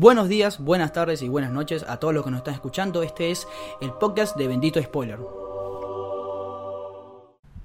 [0.00, 3.02] Buenos días, buenas tardes y buenas noches a todos los que nos están escuchando.
[3.02, 3.46] Este es
[3.82, 5.18] el podcast de Bendito Spoiler.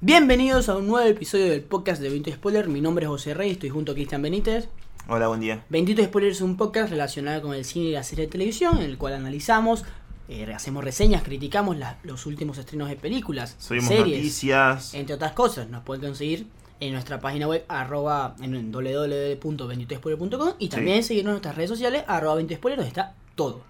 [0.02, 2.68] Bienvenidos a un nuevo episodio del podcast de Bendito Spoiler.
[2.68, 4.68] Mi nombre es José Rey, estoy junto a Cristian Benítez.
[5.08, 5.64] Hola, buen día.
[5.70, 8.84] Bendito Spoiler es un podcast relacionado con el cine y la serie de televisión, en
[8.84, 9.86] el cual analizamos,
[10.28, 14.94] eh, hacemos reseñas, criticamos la- los últimos estrenos de películas, Subimos series, noticias.
[14.94, 15.70] entre otras cosas.
[15.70, 16.48] Nos pueden conseguir
[16.80, 22.36] en nuestra página web arroba en www.benditospoiler.com y también seguirnos en nuestras redes sociales arroba
[22.36, 23.64] benditospoiler donde está todo.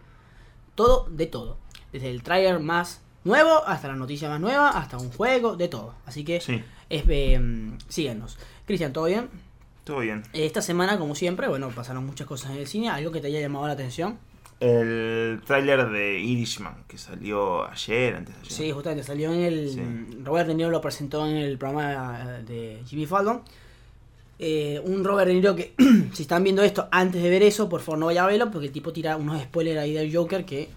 [0.75, 1.57] Todo de todo.
[1.91, 5.94] Desde el trailer más nuevo hasta la noticia más nueva, hasta un juego, de todo.
[6.05, 8.38] Así que Sí, es, eh, síganos.
[8.66, 9.30] Cristian, ¿todo bien?
[9.83, 10.23] todo bien.
[10.33, 12.89] Esta semana, como siempre, bueno, pasaron muchas cosas en el cine.
[12.89, 14.17] ¿Algo que te haya llamado la atención?
[14.59, 18.52] El tráiler de Irishman que salió ayer, antes de ayer.
[18.52, 19.70] Sí, justamente salió en el.
[19.70, 20.18] Sí.
[20.23, 23.41] Robert De Niro lo presentó en el programa eh, de Jimmy Fallon.
[24.40, 25.73] Eh, un Robert De Niro que,
[26.14, 28.68] si están viendo esto antes de ver eso, por favor no vaya a verlo, porque
[28.68, 30.70] el tipo tira unos spoilers ahí del Joker que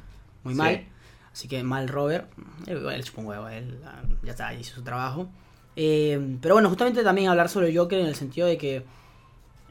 [0.45, 0.59] muy Sí.
[0.59, 0.85] mal.
[1.33, 2.29] Así que mal Robert.
[2.67, 2.79] Él,
[3.17, 5.29] huevo, él ah, ya está, hizo su trabajo.
[5.77, 8.83] Eh, pero bueno, justamente también hablar sobre el Joker en el sentido de que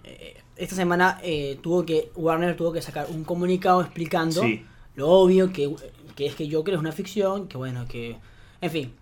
[0.05, 4.65] eh, esta semana eh, tuvo que Warner tuvo que sacar un comunicado explicando Sí.
[4.95, 5.73] lo obvio que,
[6.15, 8.17] que es que Joker es una ficción, que bueno, que...
[8.61, 8.93] En fin,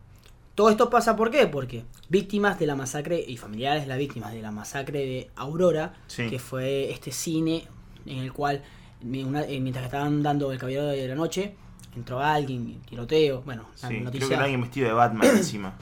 [0.54, 1.48] todo esto pasa ¿por qué?
[1.48, 5.94] Porque víctimas de la masacre y familiares de las víctimas de la masacre de Aurora,
[6.08, 6.30] Sí.
[6.30, 7.66] que fue este cine
[8.06, 8.62] en el cual
[9.04, 11.56] una- eh, mientras estaban dando el caballero de la noche,
[11.96, 14.28] entró alguien, tiroteo, bueno, creo noticia...
[14.28, 15.78] que era alguien vestido de Batman encima.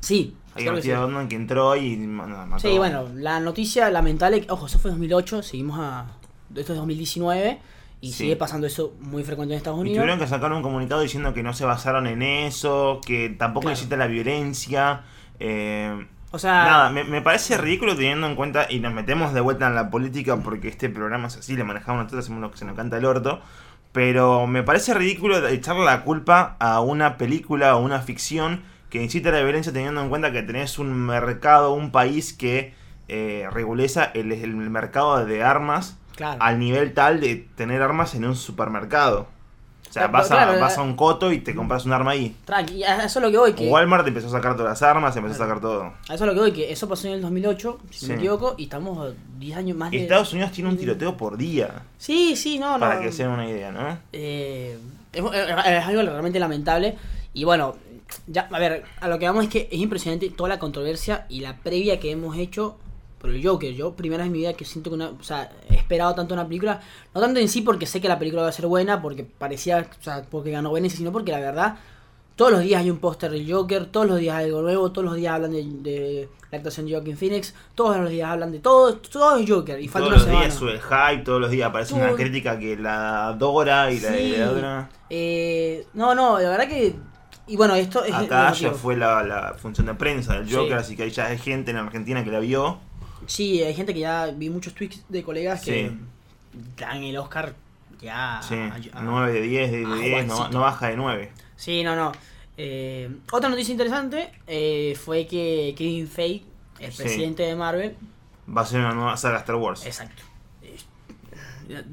[0.00, 0.64] Sí, sí.
[0.64, 2.58] de Batman que entró y mató.
[2.58, 6.06] Sí, bueno, la noticia lamentable, ojo, eso fue 2008, seguimos a...
[6.54, 7.58] Esto es 2019
[8.00, 8.18] y Sí.
[8.18, 9.98] sigue pasando eso muy frecuente en Estados Y Unidos.
[9.98, 13.72] tuvieron que sacar un comunicado diciendo que no se basaron en eso, que tampoco Claro.
[13.72, 15.02] necesita la violencia.
[15.40, 19.40] eh, O sea, Nada, me, me parece ridículo teniendo en cuenta, y nos metemos de
[19.40, 22.58] vuelta en la política porque este programa es así, le manejamos nosotros, hacemos lo que
[22.58, 23.40] se nos canta el orto,
[23.92, 29.28] pero me parece ridículo echarle la culpa a una película o una ficción que incita
[29.28, 32.74] a la violencia teniendo en cuenta que tenés un mercado, un país que
[33.08, 36.42] eh, reguleza el, el mercado de armas claro.
[36.42, 39.28] al nivel tal de tener armas en un supermercado.
[39.88, 42.10] O sea, vas a, claro, vas eh, a un coto y te compras un arma
[42.10, 42.36] ahí.
[42.44, 43.68] Tranqui, eso es lo que voy, que...
[43.70, 45.84] Walmart empezó a sacar todas las armas, empezó a sacar todo.
[46.10, 48.14] A eso es lo que voy, que eso pasó en el 2008, si no me
[48.18, 48.20] Sí.
[48.20, 50.02] equivoco, y estamos a 10 años más de...
[50.02, 52.80] Estados Unidos tiene un tiroteo por día, Sí, sí, no, no.
[52.80, 53.98] para que se den una idea, ¿no?
[54.12, 54.78] Eh,
[55.10, 56.96] es, es algo realmente lamentable.
[57.32, 57.76] Y bueno,
[58.26, 61.40] ya, a ver, a lo que vamos es que es impresionante toda la controversia y
[61.40, 62.76] la previa que hemos hecho
[63.20, 63.72] por el Joker.
[63.74, 65.08] Yo, primera vez en mi vida que siento que una.
[65.08, 66.80] O sea, he esperado tanto una película.
[67.14, 69.88] No tanto en sí porque sé que la película va a ser buena, porque parecía.
[70.00, 71.76] O sea, porque ganó Venecia, sino porque la verdad.
[72.36, 75.06] Todos los días hay un póster del Joker, todos los días hay algo nuevo, todos
[75.06, 78.60] los días hablan de, de la actuación de Joaquin Phoenix, todos los días hablan de
[78.60, 79.80] todo, todo es Joker.
[79.80, 82.56] Y falta Todos una los días sube el hype, todos los días aparece una crítica
[82.56, 84.36] que la adora y Sí.
[84.36, 84.88] la.
[85.10, 86.94] Eh, no, no, la verdad que.
[87.48, 88.12] Y bueno, esto es.
[88.14, 90.54] Acá ya fue la, la función de prensa del Sí.
[90.54, 92.78] Joker, así que ahí ya hay gente en Argentina que la vio.
[93.26, 95.90] Sí, hay gente que ya vi muchos tweets de colegas que
[96.76, 97.54] dan el Oscar
[98.00, 98.40] ya.
[98.46, 101.32] Sí, a- a- 9 de 10, 10 de ah, 10, no, baja de 9.
[101.56, 102.12] Sí, no, no.
[102.56, 106.44] Eh, otra noticia interesante eh, fue que Kevin Feige,
[106.80, 107.96] el presidente de Marvel,
[108.50, 109.84] Va a ser una nueva saga Star Wars.
[109.84, 110.22] exacto.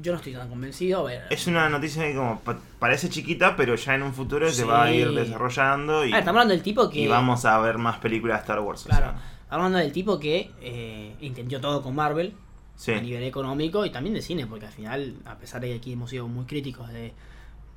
[0.00, 1.00] Yo no estoy tan convencido.
[1.00, 4.48] A ver, Es una noticia que como pa- parece chiquita, pero ya en un futuro
[4.48, 4.56] Sí.
[4.56, 7.00] se va a ir desarrollando y, estamos hablando del tipo que.
[7.00, 8.86] y vamos a ver más películas de Star Wars.
[8.86, 12.34] o Claro, sea, estamos hablando del tipo que eh, entendió todo con Marvel.
[12.76, 12.92] sí.
[12.92, 15.92] a nivel económico y también de cine, porque al final, a pesar de que aquí
[15.94, 17.12] hemos sido muy críticos de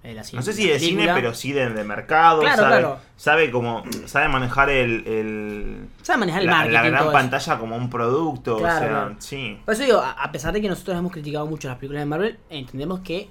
[0.03, 0.23] la.
[0.33, 2.41] No sé si de cine, pero sí de, de mercado.
[2.41, 2.99] Claro, sabe, claro.
[3.17, 3.83] sabe cómo.
[4.05, 5.05] Sabe manejar el.
[5.07, 6.73] el- Sabe manejar el la, marketing.
[6.73, 7.11] la gran eso.
[7.11, 8.57] pantalla como un producto.
[8.57, 9.57] Claro, o sea, sí.
[9.65, 12.39] Por eso digo, a, pesar de que nosotros hemos criticado mucho las películas de Marvel,
[12.49, 13.29] entendemos que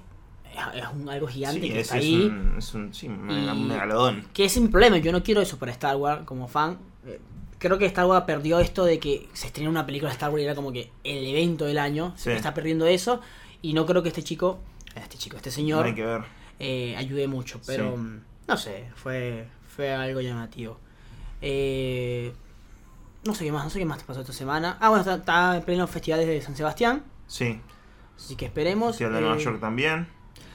[0.74, 2.26] es, un, algo gigante Sí, que es, está es ahí.
[2.26, 4.24] un, es un, sí, un Y- un megalodón.
[4.34, 6.78] Que es sin problema, yo no quiero eso para Star Wars como fan.
[7.06, 7.18] Eh,
[7.58, 10.42] Creo que Star Wars perdió esto de que se estrena una película de Star Wars
[10.42, 12.12] y era como que el evento del año.
[12.16, 13.20] Se está perdiendo eso.
[13.62, 14.60] Y no creo que este chico,
[14.94, 16.22] este chico, este señor, Hay que ver.
[16.58, 17.60] Eh, ayude mucho.
[17.66, 17.96] Pero Sí.
[17.99, 20.78] mm, no sé, fue, fue algo llamativo.
[21.40, 22.32] Eh,
[23.25, 24.76] no sé qué más, no sé qué más te pasó esta semana.
[24.81, 27.02] Ah, bueno, está, está en pleno festivales de San Sebastián.
[27.26, 27.60] Sí.
[28.16, 28.88] Así que esperemos.
[28.90, 30.08] Festival de Nueva eh, York también.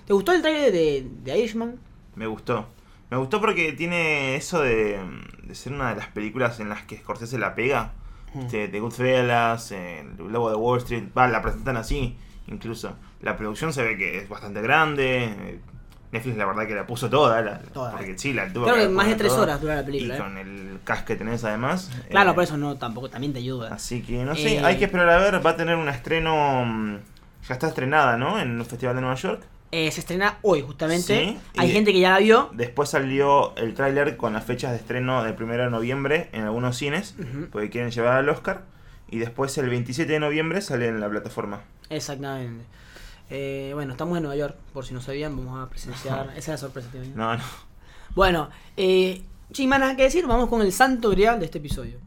[0.05, 1.79] ¿Te gustó el trailer de, de Irishman?
[2.15, 2.67] Me gustó.
[3.09, 5.00] Me gustó porque tiene eso de,
[5.44, 7.94] de ser una de las películas en las que Scorsese la pega.
[8.33, 8.47] Mm.
[8.47, 11.03] De, de Goodfellas, eh, el Lobo de Wall Street.
[11.15, 12.17] Va, la presentan así,
[12.47, 12.95] incluso.
[13.21, 15.59] La producción se ve que es bastante grande.
[16.13, 17.42] Netflix la verdad que la puso toda.
[17.42, 17.92] la- Toda.
[17.92, 19.44] Porque sí, la tuvo Creo que más de tres toda.
[19.44, 20.13] horas dura la película.
[20.13, 20.21] Y ¿eh?
[20.21, 21.92] con el cast que tenés además.
[22.10, 23.74] Claro, eh, por eso no, tampoco, también te ayuda.
[23.74, 25.45] Así que no sé, Eh, hay que esperar a ver.
[25.45, 26.98] Va a tener un estreno mm,
[27.48, 28.39] ya está estrenada, ¿no?
[28.39, 29.42] En el Festival de Nueva York.
[29.71, 31.25] Eh, se estrena hoy, justamente.
[31.25, 32.50] Sí, Hay gente que ya la vio.
[32.54, 36.77] Después salió el tráiler con las fechas de estreno del 1 de noviembre en algunos
[36.77, 37.15] cines,
[37.51, 38.62] porque quieren llevar al Oscar.
[39.10, 41.62] Y después el 27 de noviembre sale en la plataforma.
[41.89, 42.65] Exactamente.
[43.29, 46.29] Eh, bueno, estamos en Nueva York, por si no sabían, vamos a presenciar.
[46.37, 46.99] Esa es la sorpresa que.
[46.99, 47.43] No, no.
[48.15, 51.99] Bueno, eh, sin más nada que decir, vamos con el santo grial de este episodio.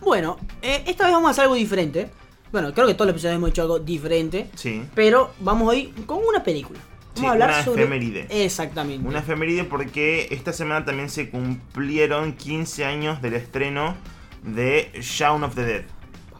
[0.00, 2.10] Bueno, eh, esta vez vamos a hacer algo diferente.
[2.50, 4.50] Bueno, creo que todos los episodios hemos hecho algo diferente.
[4.56, 4.84] Sí.
[4.94, 6.80] Pero vamos hoy con una película.
[7.20, 7.82] Vamos Sí, a hablar una sobre.
[7.82, 8.26] efeméride.
[8.44, 9.06] Exactamente.
[9.08, 13.94] Una efeméride porque esta semana también se cumplieron 15 años del estreno
[14.42, 15.82] de Shaun of the Dead.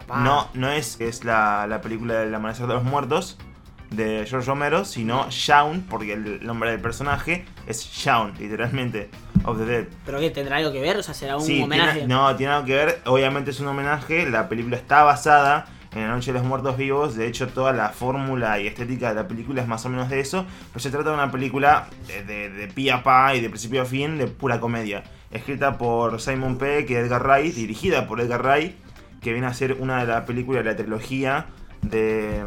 [0.06, 0.20] Papá.
[0.20, 3.38] No, no es, es la, la película del Amanecer de los Muertos
[3.90, 9.10] de George Romero, sino Shaun, porque el nombre del personaje es Shaun, literalmente,
[9.44, 9.84] of the Dead.
[10.06, 10.30] ¿Pero qué?
[10.30, 10.96] ¿Tendrá algo que ver?
[10.96, 11.98] O sea, será un Sí, homenaje.
[12.00, 13.00] tiene- no, tiene algo que ver.
[13.06, 14.30] Obviamente es un homenaje.
[14.30, 17.16] La película está basada en La Noche de los Muertos Vivos.
[17.16, 20.20] De hecho, toda la fórmula y estética de la película es más o menos de
[20.20, 20.46] eso.
[20.72, 23.82] Pero se trata de una película de, de, de pi a pa y de principio
[23.82, 25.02] a fin de pura comedia.
[25.30, 28.74] Escrita por Simon Peck y Edgar Wright, dirigida por Edgar Wright,
[29.20, 31.46] que viene a ser una de las películas de la trilogía
[31.82, 32.44] de,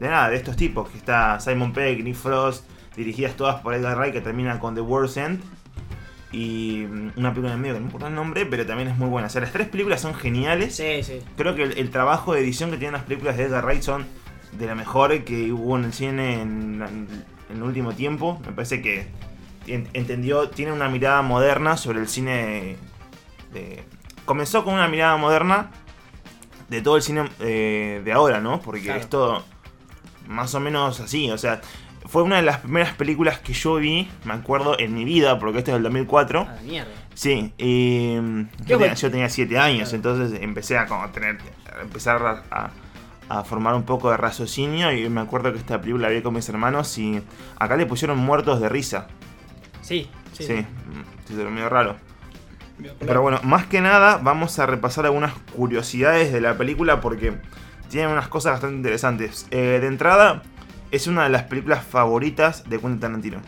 [0.00, 0.88] de nada, de estos tipos.
[0.90, 2.64] Que está Simon Peck, Nick Frost,
[2.96, 5.42] dirigidas todas por Edgar Wright, que termina con The World's End
[6.34, 8.98] y mm, una película en medio que no me acuerdo el nombre, pero también es
[8.98, 9.26] muy buena.
[9.28, 10.74] O sea, las tres películas son geniales.
[10.76, 11.20] Sí, sí.
[11.36, 14.04] Creo que el, el trabajo de edición que tienen las películas de Edgar Wright son
[14.52, 18.40] de la mejor que hubo en el cine en, en el último tiempo.
[18.46, 19.06] Me parece que
[19.66, 22.76] en- entendió, tiene una mirada moderna sobre el cine.
[23.52, 23.84] de-
[24.24, 25.70] comenzó con una mirada moderna
[26.68, 28.60] de todo el cine eh, de ahora, ¿no?
[28.60, 29.00] Porque Claro.
[29.00, 29.44] es todo
[30.26, 31.30] más o menos así.
[31.30, 31.60] O sea,
[32.06, 35.58] fue una de las primeras películas que yo vi, me acuerdo, en mi vida, porque
[35.58, 36.40] esto es del 2004.
[36.42, 36.90] A la mierda.
[37.14, 39.96] Sí, y mm, ¿Qué yo, tenía, yo tenía 7 años, Claro.
[39.96, 41.38] entonces empecé a como tener,
[41.76, 42.70] a empezar a, a-
[43.26, 46.34] a formar un poco de raciocinio y me acuerdo que esta película la vi con
[46.34, 47.22] mis hermanos y
[47.58, 49.06] acá le pusieron muertos de risa.
[49.80, 50.44] Sí, sí.
[50.44, 50.66] Sí,
[51.26, 51.96] sí, medio raro.
[52.98, 57.32] Pero bueno, más que nada vamos a repasar algunas curiosidades de la película porque
[57.88, 59.46] tiene unas cosas bastante interesantes.
[59.50, 60.42] Eh, de entrada,
[60.94, 63.40] es una de las películas favoritas de Quentin Tarantino.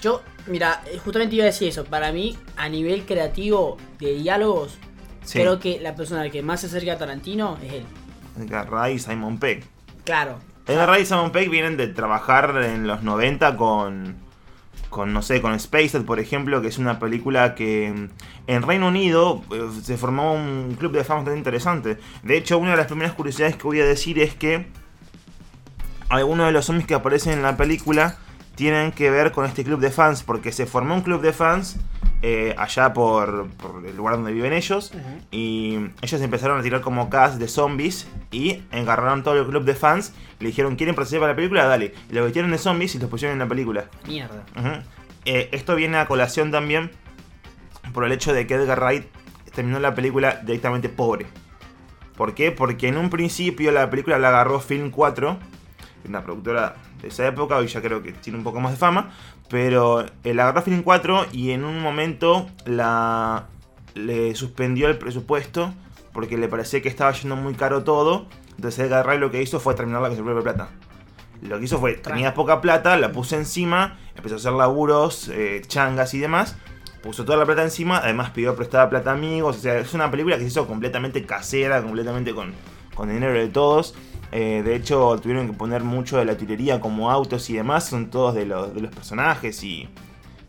[0.00, 1.84] Yo, mira, eh, justamente iba a decir eso.
[1.84, 4.78] Para mí, a nivel creativo de diálogos,
[5.24, 5.40] Sí.
[5.40, 7.84] creo que la persona que más se acerca a Tarantino es él.
[8.38, 9.64] Edgar Wright y Simon Peck.
[10.04, 10.38] Claro.
[10.68, 14.14] Edgar Wright y Simon Peck vienen de trabajar en los 90 con,
[14.88, 18.08] con no sé, con Spaced, por ejemplo, que es una película que mm,
[18.46, 21.98] en Reino Unido eh, se formó un club de fans bastante interesante.
[22.22, 24.66] De hecho, una de las primeras curiosidades que voy a decir es que
[26.08, 28.16] algunos de los zombies que aparecen en la película
[28.54, 31.76] tienen que ver con este club de fans, porque se formó un club de fans
[32.22, 34.92] eh, allá por, por el lugar donde viven ellos.
[35.30, 39.74] Y ellos empezaron a tirar como cast de zombies y engarraron todo el club de
[39.74, 40.12] fans.
[40.40, 41.66] Y le dijeron, ¿quieren participar para la película?
[41.66, 41.94] Dale.
[42.10, 43.84] Y lo metieron de zombies y los pusieron en la película.
[44.06, 44.42] Mierda.
[45.26, 46.90] Eh, esto viene a colación también
[47.92, 49.06] por el hecho de que Edgar Wright
[49.54, 51.26] terminó la película directamente pobre.
[52.16, 52.52] ¿Por qué?
[52.52, 55.38] Porque en un principio la película la agarró Film 4,
[56.08, 59.12] una productora de esa época, hoy ya creo que tiene un poco más de fama,
[59.48, 63.46] pero eh, la agarró Film 4 y en un momento la
[63.96, 65.72] le suspendió el presupuesto
[66.12, 68.26] porque le parecía que estaba yendo muy caro todo.
[68.56, 70.68] Entonces Edgar Wright lo que hizo fue terminarla con su propia plata.
[71.42, 75.60] Lo que hizo fue, tenía poca plata, la puso encima, empezó a hacer laburos, eh,
[75.66, 76.56] changas y demás.
[77.02, 79.58] Puso toda la plata encima, además pidió prestada plata a amigos.
[79.58, 82.54] O sea, es una película que se hizo completamente casera, completamente con,
[82.94, 83.94] con dinero de todos.
[84.38, 87.88] Eh, de hecho, tuvieron que poner mucho de la utilería como autos y demás.
[87.88, 89.88] Son todos de los, de los personajes y,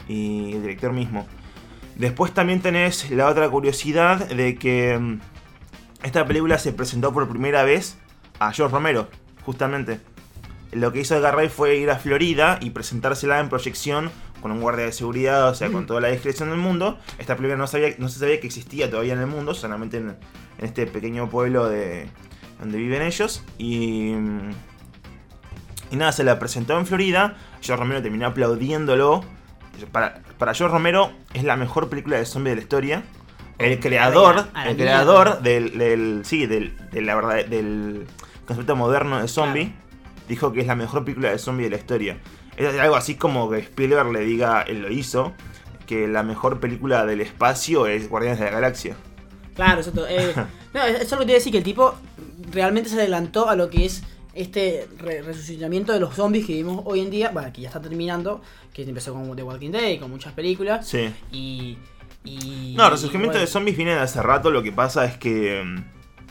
[0.10, 1.26] y el director mismo.
[1.96, 5.20] Después también tenés la otra curiosidad de que mm,
[6.04, 7.98] esta película se presentó por primera vez
[8.40, 9.08] a George Romero,
[9.46, 10.02] justamente.
[10.74, 14.60] Lo que hizo Edgar Wright fue ir a Florida y presentársela en proyección con un
[14.60, 16.98] guardia de seguridad, o sea, con toda la discreción del mundo.
[17.20, 20.10] Esta película no, sabía, no se sabía que existía todavía en el mundo, solamente en,
[20.10, 22.10] en este pequeño pueblo de
[22.60, 23.44] donde viven ellos.
[23.58, 24.12] Y,
[25.92, 27.36] y nada, se la presentó en Florida.
[27.62, 29.24] George Romero terminó aplaudiéndolo.
[29.92, 33.04] Para, para George Romero es la mejor película de zombie de la historia.
[33.60, 38.06] El creador, el creador del, del- sí, del, de la verdad, del
[38.46, 39.74] concepto moderno de zombie,
[40.28, 42.18] dijo que es la mejor película de zombie de la historia.
[42.56, 45.34] Es algo así como que Spielberg le diga, él lo hizo,
[45.88, 48.96] que la mejor película del espacio es Guardianes de la Galaxia.
[49.56, 50.06] Claro, exacto.
[50.08, 50.34] Eh,
[50.74, 51.96] no, eso es lo que te iba a decir, que el tipo
[52.52, 54.04] realmente se adelantó a lo que es
[54.34, 57.82] este re- resucitamiento de los zombies que vivimos hoy en día, bueno, que ya está
[57.82, 58.42] terminando,
[58.74, 60.88] que empezó con The Walking Dead, con muchas películas.
[60.88, 61.10] Sí.
[61.32, 61.78] Y.
[62.24, 65.18] y No, el resurgimiento y, de zombies viene de hace rato, lo que pasa es
[65.18, 65.64] que...
[65.66, 65.84] mm,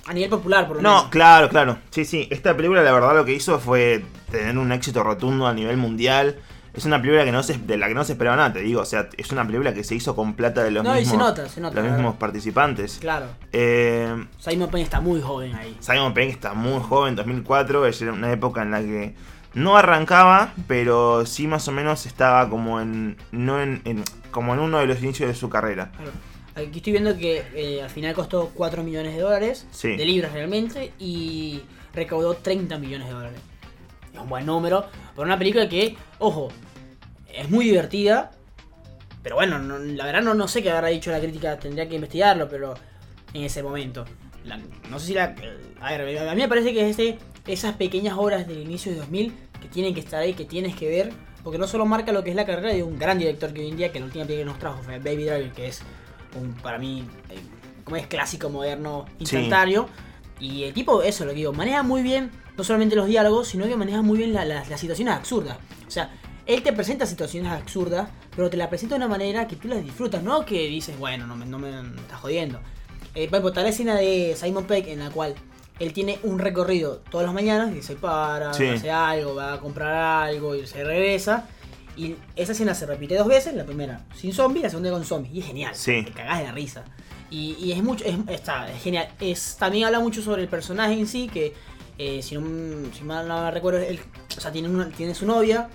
[0.08, 1.10] A nivel popular, por lo No, menos.
[1.10, 1.78] claro, claro.
[1.90, 2.28] Sí, sí.
[2.30, 6.36] Esta película la verdad lo que hizo fue tener un éxito rotundo a nivel mundial.
[6.76, 8.82] Es una película que no se, de la que no se esperaba nada, te digo.
[8.82, 11.12] O sea, es una película que se hizo con plata de los No, y mismos,
[11.12, 12.98] se nota, se nota, los mismos participantes.
[13.00, 13.26] Claro.
[13.52, 15.74] Eh, Simon Payne está muy joven ahí.
[15.80, 19.14] Simon Pegg está muy joven, 2004, es una época en la que
[19.54, 24.60] no arrancaba, pero sí más o menos estaba como en, no en, en- como en
[24.60, 25.90] uno de los inicios de su carrera.
[25.96, 26.10] Claro.
[26.56, 29.96] Aquí estoy viendo que eh, al final costó 4 millones de dólares, Sí.
[29.96, 31.62] de libras realmente, y
[31.94, 33.40] recaudó 30 millones de dólares.
[34.12, 36.48] Es un buen número para una película que, ojo,
[37.36, 38.30] es muy divertida,
[39.22, 41.96] pero bueno, no- la verdad no, no sé qué habrá dicho la crítica, tendría que
[41.96, 42.74] investigarlo, pero
[43.34, 44.04] en ese momento.
[44.44, 45.34] La- no sé si la...
[45.80, 48.98] A ver, a mí me parece que es de esas pequeñas obras del inicio de
[48.98, 51.12] 2000 que tienen que estar ahí, que tienes que ver,
[51.42, 53.68] porque no solo marca lo que es la carrera de un gran director que hoy
[53.70, 55.82] en día, que la última película que nos trajo fue Baby Driver, que es
[56.40, 57.36] un, para mí, eh,
[57.84, 59.88] como es clásico, moderno, instantáneo.
[60.38, 63.66] Y el tipo, eso lo que digo, maneja muy bien, no solamente los diálogos, sino
[63.66, 65.56] que maneja muy bien la- la- las situaciones absurdas.
[65.86, 66.10] O sea,
[66.46, 69.82] él te presenta situaciones absurdas, pero te la presenta de una manera que tú las
[69.82, 72.60] disfrutas, no que dices, bueno, no me, no me, estás jodiendo.
[73.14, 75.34] Eh, por ejemplo, la escena de Simon Pegg en la cual
[75.78, 78.66] él tiene un recorrido todas las mañanas y se para, Sí.
[78.66, 79.92] hace algo, va a comprar
[80.28, 81.48] algo y se regresa.
[81.96, 85.34] Y esa escena se repite dos veces, la primera sin zombies, la segunda con zombies.
[85.34, 86.02] Y es genial, Sí.
[86.04, 86.84] te cagás de la risa.
[87.30, 89.08] Y, y es mucho, es, está, es genial.
[89.18, 91.54] Es, también habla mucho sobre el personaje en sí, que
[91.98, 93.98] eh, si, no, si mal no recuerdo, él
[94.36, 95.68] o sea, tiene, una, tiene su novia,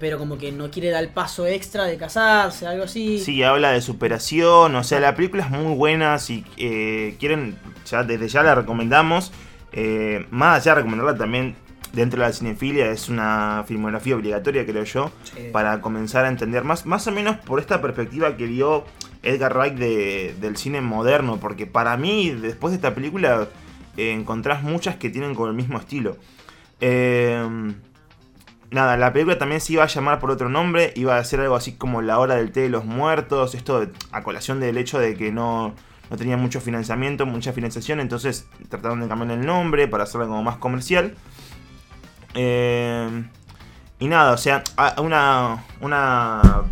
[0.00, 3.18] pero como que no quiere dar el paso extra de casarse, algo así.
[3.20, 8.02] Sí, habla de superación, o sea, la película es muy buena, si eh, quieren, ya
[8.02, 9.30] desde ya la recomendamos.
[9.72, 11.54] Eh, más allá de recomendarla también
[11.92, 15.48] dentro de la cinefilia, es una filmografía obligatoria, creo yo, Sí.
[15.52, 18.84] para comenzar a entender más, más o menos por esta perspectiva que dio
[19.22, 23.48] Edgar Wright de- del cine moderno, porque para mí, después de esta película,
[23.96, 26.16] eh, encontrás muchas que tienen con el mismo estilo.
[26.80, 27.44] Eh,
[28.70, 31.56] Nada, la película también se iba a llamar por otro nombre, iba a ser algo
[31.56, 35.16] así como La Hora del Té de los Muertos, esto a colación del hecho de
[35.16, 35.74] que no,
[36.08, 40.44] no tenía mucho financiamiento, mucha financiación, entonces trataron de cambiar el nombre para hacerlo como
[40.44, 41.16] más comercial.
[42.34, 43.24] Eh,
[43.98, 44.62] y nada, o sea,
[44.98, 46.62] una, una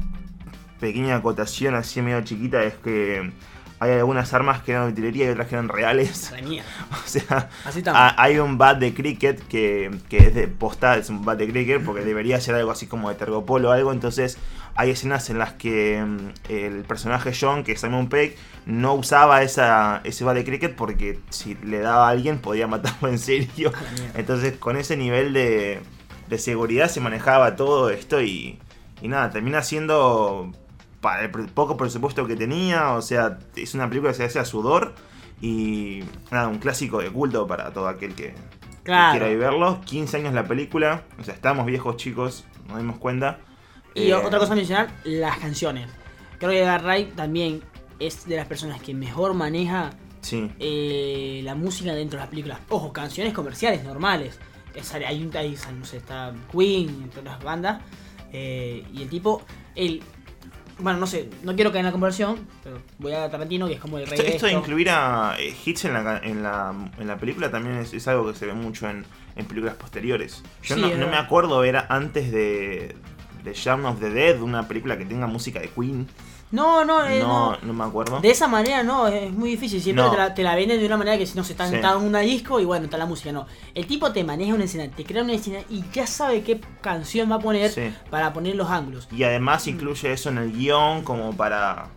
[0.78, 3.33] pequeña acotación así medio chiquita es que
[3.80, 6.32] hay algunas armas que eran de utilería y otras que eran reales.
[6.90, 11.25] O sea, Así hay un bat de cricket que, que es de posta, es un
[11.25, 13.92] bat de cricket porque debería ser algo así como de tergopolo o algo.
[13.92, 14.38] Entonces
[14.75, 19.42] hay escenas en las que mm, el personaje John, que es Simon Pegg, no usaba
[19.42, 23.73] esa, ese bat de cricket porque si le daba a alguien podía matarlo en serio.
[24.14, 25.80] Entonces con ese nivel de,
[26.28, 28.58] de seguridad se manejaba todo esto y,
[29.00, 30.52] y nada, termina siendo
[31.00, 32.95] para el poco presupuesto que tenía.
[32.95, 34.95] O sea, es una película que se hace a sudor.
[35.40, 38.35] Y nada, un clásico de culto para todo aquel que,
[38.83, 39.81] quiera ir verlo.
[39.85, 43.38] 15 años la película, o sea, estamos viejos chicos, nos dimos cuenta.
[43.95, 45.88] Y Eh, otra cosa a mencionar, las canciones.
[46.38, 47.62] Creo que Wright también
[47.99, 49.90] es de las personas que mejor maneja
[50.21, 52.59] Sí, eh, la música dentro de las películas.
[52.69, 54.38] Ojo, canciones comerciales normales.
[55.07, 57.83] Hay un hay, no sé, está Queen, entre otras bandas.
[58.33, 59.43] eh, y el tipo,
[59.75, 60.02] él,
[60.78, 63.80] bueno, no sé, no quiero caer en la conversión, pero voy a Tarantino, que es
[63.80, 66.42] como el rey esto, de esto de incluir a eh, hits en la, ca- en
[66.42, 69.04] la, en la película también es, es algo que se ve mucho en,
[69.37, 70.42] en películas posteriores.
[70.62, 72.97] Yo Sí, no, me acuerdo ver antes de,
[73.44, 76.06] de Shaun of the Dead, una película que tenga música de Queen.
[76.50, 77.52] No, no, eh, no.
[77.52, 78.21] No, no me acuerdo.
[78.21, 79.83] De esa manera no, es muy difícil.
[79.83, 80.11] Siempre No.
[80.11, 81.75] te, la, te la venden de una manera que si no se está, Sí.
[81.76, 83.47] en una disco y bueno, está la música, no.
[83.75, 87.31] El tipo te maneja una escena, te crea una escena y ya sabe qué canción
[87.31, 87.93] va a poner Sí.
[88.11, 89.09] para poner los ángulos.
[89.12, 91.88] Y además incluye eso en el guion como para,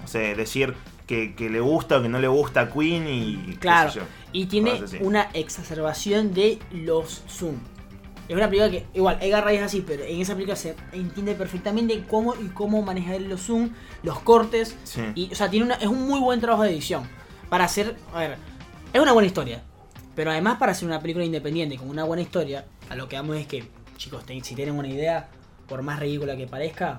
[0.00, 0.74] no sé, decir
[1.06, 3.90] que, que le gusta o que no le gusta a Queen y qué Claro.
[3.92, 4.04] sé yo.
[4.32, 7.54] Y tiene una exacerbación de los zoom.
[8.28, 11.34] Es una película que, igual, Edgar Wright es así, pero en esa película se entiende
[11.34, 13.70] perfectamente cómo y cómo manejar los zoom,
[14.02, 14.76] los cortes.
[14.84, 15.02] Sí.
[15.14, 17.02] Y, o sea, tiene una, es un muy buen trabajo de edición.
[17.50, 18.36] Para hacer, a ver,
[18.92, 19.62] es una buena historia.
[20.14, 23.36] Pero además para hacer una película independiente con una buena historia, a lo que vamos
[23.36, 23.64] es que,
[23.96, 25.28] chicos, te- si tienen una idea,
[25.68, 26.98] por más ridícula que parezca,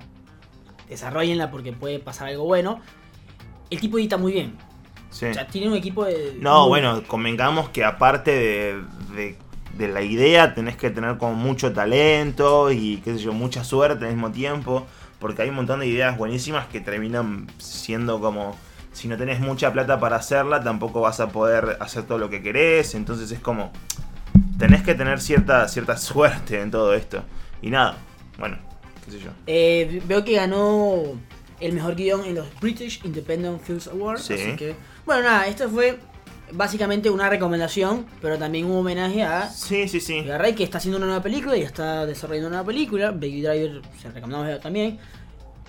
[0.89, 2.81] desarrollenla porque puede pasar algo bueno.
[3.69, 4.55] El tipo edita muy bien.
[5.09, 5.25] Sí.
[5.27, 6.37] O sea, tiene un equipo de...
[6.39, 8.83] No, muy- bueno, convengamos que aparte de,
[9.15, 9.37] de-
[9.77, 14.05] de la idea, tenés que tener como mucho talento y qué sé yo, mucha suerte
[14.05, 14.85] al mismo tiempo,
[15.19, 18.57] porque hay un montón de ideas buenísimas que terminan siendo como,
[18.93, 22.41] si no tenés mucha plata para hacerla, tampoco vas a poder hacer todo lo que
[22.41, 23.71] querés, entonces es como,
[24.57, 27.23] tenés que tener cierta, cierta suerte en todo esto.
[27.61, 27.97] Y nada,
[28.37, 28.57] bueno,
[29.03, 29.31] qué sé yo.
[29.47, 31.03] Eh, veo que ganó
[31.59, 34.23] el mejor guion en los British Independent Films Awards.
[34.23, 34.33] Sí.
[34.33, 35.99] Así que, bueno, nada, esto fue
[36.51, 40.19] básicamente una recomendación, pero también un homenaje a Sí, sí, sí.
[40.19, 43.11] Edgar Wright, que está haciendo una nueva película y está desarrollando una nueva película.
[43.11, 44.97] Baby Driver se recomendamos también.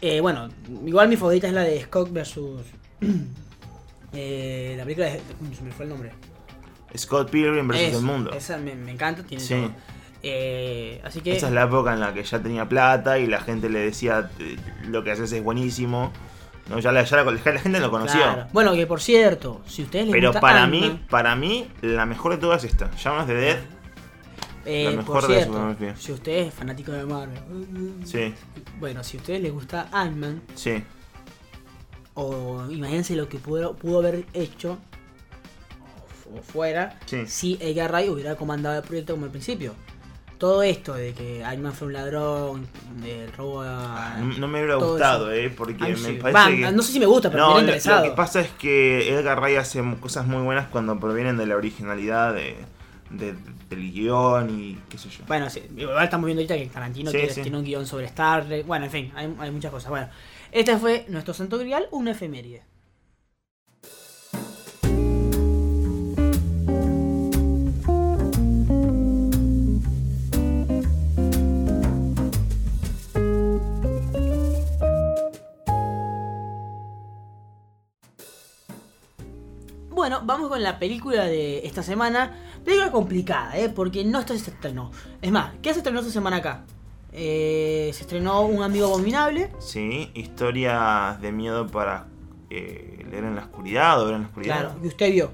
[0.01, 0.49] Eh, bueno,
[0.85, 2.61] igual mi favorita es la de Scott versus.
[4.13, 5.21] eh, la película de.
[5.57, 6.13] se me fue el nombre.
[6.97, 8.31] Scott Pilgrim versus el mundo.
[8.33, 9.55] Esa me, me encanta, tiene Sí.
[9.55, 9.71] todo.
[10.23, 11.37] Eh, así que.
[11.37, 14.31] Esa es la época en la que ya tenía plata y la gente le decía
[14.39, 14.57] "Eh,
[14.89, 16.13] lo que haces es buenísimo.
[16.69, 18.21] No, ya, la, ya la, la gente lo conoció.
[18.21, 18.47] Claro.
[18.53, 22.33] Bueno, que por cierto, si ustedes les Pero gusta para mí, para mí, la mejor
[22.33, 22.91] de todas es esta.
[22.97, 23.59] Llamas de Dead.
[24.65, 25.97] eh, la por mejor de la cierto, filmografía.
[25.97, 27.39] si ustedes es fanático de Marvel,
[28.05, 28.35] Sí,
[28.81, 30.83] bueno, si a ustedes les gusta Ant-Man, sí.
[32.15, 34.79] o imagínense lo que pudo, pudo haber hecho
[36.33, 37.27] o, o fuera Sí.
[37.27, 39.75] si Edgar Wright hubiera comandado el proyecto como al principio.
[40.39, 42.67] Todo esto de que Ant-Man fue un ladrón,
[43.03, 44.17] del robo a...
[44.21, 45.47] No, no me hubiera gustado, eso.
[45.47, 46.73] eh, porque Ay, me parece que...
[46.73, 48.05] No sé si me gusta, pero No, me hubiera interesado.
[48.05, 51.57] lo que pasa es que Edgar Wright hace cosas muy buenas cuando provienen de la
[51.57, 52.55] originalidad de,
[53.09, 53.35] de-
[53.71, 55.25] del guion y qué sé yo.
[55.27, 57.41] Bueno, sí, igual estamos viendo ahorita que Tarantino Sí, tiene, sí.
[57.43, 58.67] tiene un guion sobre Star Trek.
[58.67, 59.89] Bueno, en fin, hay, hay muchas cosas.
[59.89, 60.09] Bueno,
[60.53, 62.63] este fue nuestro santo grial, una efeméride.
[80.27, 82.37] Vamos con la película de esta semana.
[82.65, 83.69] Película complicada, ¿eh?
[83.69, 84.91] Porque no está se estrenó.
[85.23, 86.65] Es más, ¿qué se estrenó esta semana acá?
[87.13, 89.51] Eh, se estrenó Un Amigo Abominable.
[89.59, 92.07] Sí, historias de miedo para
[92.51, 94.61] eh, leer en la oscuridad o ver en la oscuridad.
[94.61, 95.31] Claro, que usted vio.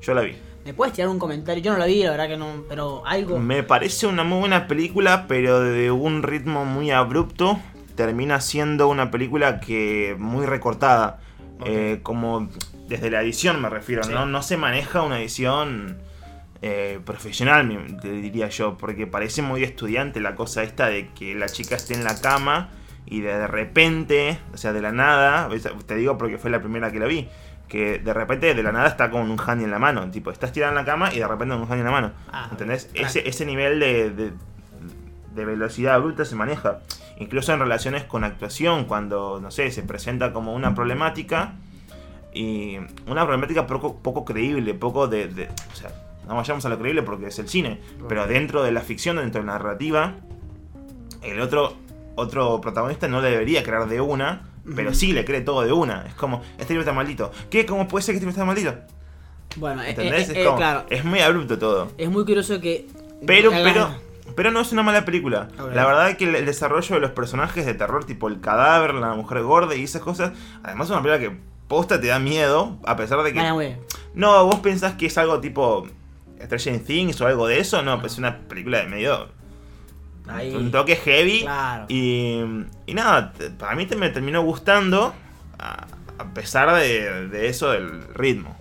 [0.00, 0.36] Yo la vi.
[0.64, 1.62] ¿Me puedes tirar un comentario?
[1.62, 3.38] Yo no la vi, la verdad que no, pero algo.
[3.38, 7.58] Me parece una muy buena película, pero de un ritmo muy abrupto.
[7.94, 11.20] Termina siendo una película que muy recortada.
[11.64, 12.48] Eh, como
[12.88, 14.12] desde la edición me refiero, Sí.
[14.12, 14.26] ¿no?
[14.26, 15.98] No se maneja una edición
[16.62, 21.76] eh, profesional, diría yo, porque parece muy estudiante la cosa esta de que la chica
[21.76, 22.70] esté en la cama
[23.04, 25.48] y de repente, o sea, de la nada,
[25.86, 27.28] te digo porque fue la primera que la vi,
[27.68, 30.52] que de repente de la nada está con un handy en la mano, tipo, estás
[30.52, 32.12] tirada en la cama y de repente con un handy en la mano.
[32.32, 32.86] Ah, ¿Entendés?
[32.92, 33.08] claro.
[33.08, 34.32] Ese, ese nivel de, de,
[35.34, 36.78] de velocidad bruta se maneja.
[37.18, 41.52] Incluso en relaciones con actuación, cuando, no sé, se presenta como una problemática
[42.36, 45.90] y una problemática poco, poco creíble, poco de, de- O sea,
[46.28, 49.40] no vayamos a lo creíble porque es el cine, pero dentro de la ficción, dentro
[49.40, 50.14] de la narrativa,
[51.22, 51.74] el otro,
[52.14, 54.42] otro protagonista no le debería creer de una,
[54.74, 56.04] pero sí le cree todo de una.
[56.06, 57.30] Es como, este libro está maldito.
[57.50, 57.64] ¿Qué?
[57.66, 58.74] ¿Cómo puede ser que este libro está maldito?
[59.56, 60.28] Bueno, eh, ¿Entendés?
[60.28, 60.84] eh, es eh, como, claro.
[60.90, 61.92] es muy abrupto todo.
[61.96, 62.86] Es muy curioso que.
[63.26, 65.48] Pero, que hagan- pero, pero no es una mala película.
[65.72, 69.14] La verdad que el, el desarrollo de los personajes de terror, tipo el cadáver, la
[69.14, 72.96] mujer gorda y esas cosas, además es una película que posta te da miedo, a
[72.96, 73.52] pesar de que...
[73.52, 73.76] Bueno.
[74.14, 75.86] No, vos pensás que es algo tipo
[76.42, 79.28] Stranger Things o algo de eso, no, pues es una película de medio...
[80.28, 80.52] Ahí.
[80.54, 81.42] Un toque heavy.
[81.42, 81.84] Claro.
[81.88, 82.40] Y,
[82.86, 85.14] y nada, para mí te, me terminó gustando,
[85.56, 85.86] a,
[86.18, 88.56] a pesar de, de eso del ritmo.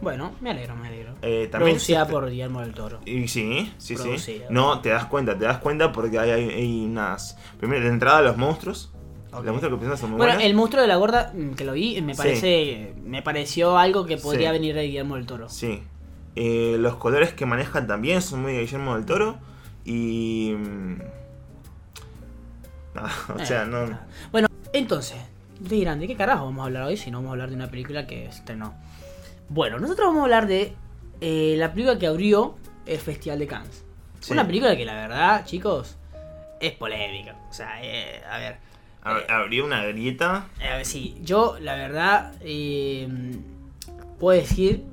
[0.00, 1.14] Bueno, me alegro, me alegro.
[1.22, 3.00] Eh, también Producida por Guillermo del Toro.
[3.04, 4.02] Y sí, sí, sí.
[4.02, 4.46] Producida.
[4.50, 7.36] No, te das cuenta, te das cuenta porque hay, hay- hay unas.
[7.58, 8.92] Primero, de entrada, los monstruos.
[9.32, 9.44] Ok.
[9.44, 10.44] Los monstruos que son muy Bueno, buenos.
[10.44, 12.94] el monstruo de la gorda, mm, que lo vi, me parece.
[13.04, 14.52] Me pareció algo que podría Sí.
[14.52, 15.48] venir de Guillermo del Toro.
[15.48, 15.82] Sí.
[16.36, 19.38] Eh, los colores que manejan también son muy de Guillermo del Toro.
[19.84, 20.54] Y.
[20.56, 20.98] mm,
[22.94, 23.86] nada, o Eh, sea, no.
[23.86, 23.98] claro.
[24.30, 25.18] Bueno, entonces,
[25.54, 27.56] ustedes dirán, ¿de qué carajo vamos a hablar hoy si no vamos a hablar de
[27.56, 28.74] una película que estrenó?
[29.48, 30.74] Bueno, nosotros vamos a hablar de
[31.20, 33.84] eh, la película que abrió el Festival de Cannes.
[34.20, 34.32] Sí.
[34.32, 35.96] Una película que la verdad, chicos,
[36.60, 37.36] es polémica.
[37.50, 38.56] O sea, eh, a ver.
[39.04, 40.46] Ab- Abrió una grieta.
[40.60, 43.08] Eh, sí, yo la verdad eh,
[44.20, 44.84] puedo decir,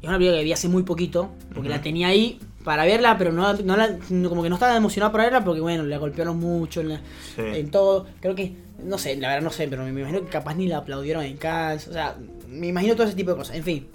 [0.00, 3.32] es una película que vi hace muy poquito, porque la tenía ahí para verla, pero
[3.32, 6.80] no, no la- como que no estaba emocionado para verla porque bueno, la golpearon mucho
[6.82, 7.00] en, la-
[7.34, 7.42] Sí.
[7.42, 10.54] en todo, creo que, no sé, la verdad no sé, pero me imagino que capaz
[10.54, 12.16] ni la aplaudieron en Cannes, o sea,
[12.48, 13.86] me imagino todo ese tipo de cosas, en fin.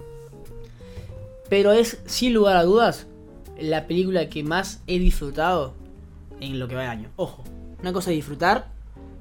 [1.49, 3.07] Pero es, sin lugar a dudas,
[3.59, 5.73] la película que más he disfrutado
[6.41, 7.09] en lo que va de año.
[7.15, 7.43] Ojo,
[7.79, 8.67] una cosa es disfrutar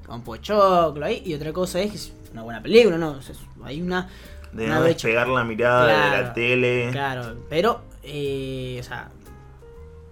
[0.05, 3.11] con pochoclo ahí, y otra cosa es que es una buena película, ¿no?
[3.11, 4.09] O sea, hay una...
[4.51, 6.89] De una no despegar la mirada de la tele.
[6.91, 9.09] Claro, pero, eh, o sea,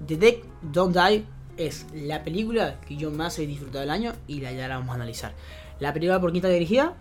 [0.06, 1.23] The Dead Don't Die
[1.56, 4.91] es la película que yo más he disfrutado del año y la ya la vamos
[4.91, 5.34] a analizar.
[5.79, 6.93] La película por quién está dirigida,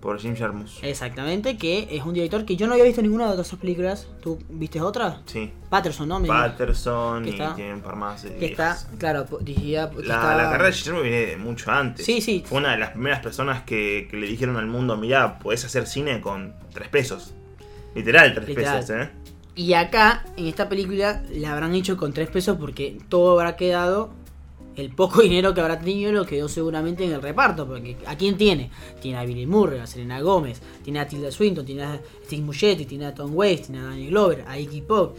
[0.00, 0.82] por Jim Jarmusch.
[0.82, 4.06] Exactamente, que es un director que yo no había visto ninguna de sus películas.
[4.22, 5.22] ¿Tú viste otra?
[5.26, 5.50] Sí.
[5.68, 6.20] Patterson, ¿no?
[6.20, 8.22] Me- Patterson y está- tiene un par más.
[8.22, 9.90] de que está, claro, dirigida.
[9.96, 12.04] La, está- la carrera de Guillermo viene de mucho antes.
[12.06, 12.44] Sí, sí.
[12.46, 15.86] Fue una de las primeras personas que, que le dijeron al mundo, mirá, podés hacer
[15.86, 17.34] cine con tres pesos.
[17.94, 18.78] Literal, tres Literal.
[18.80, 19.10] pesos, ¿eh?
[19.54, 24.10] Y acá, en esta película, la habrán hecho con tres pesos porque todo habrá quedado.
[24.76, 27.66] El poco dinero que habrá tenido lo quedó seguramente en el reparto.
[27.66, 28.70] Porque ¿a quién tiene?
[29.00, 32.84] Tiene a Billy Murray, a Selena Gómez, tiene a Tilda Swinton, tiene a Steve Muschetti,
[32.84, 35.16] tiene a Tom Waits, tiene a Danny Glover, a Iggy Pop.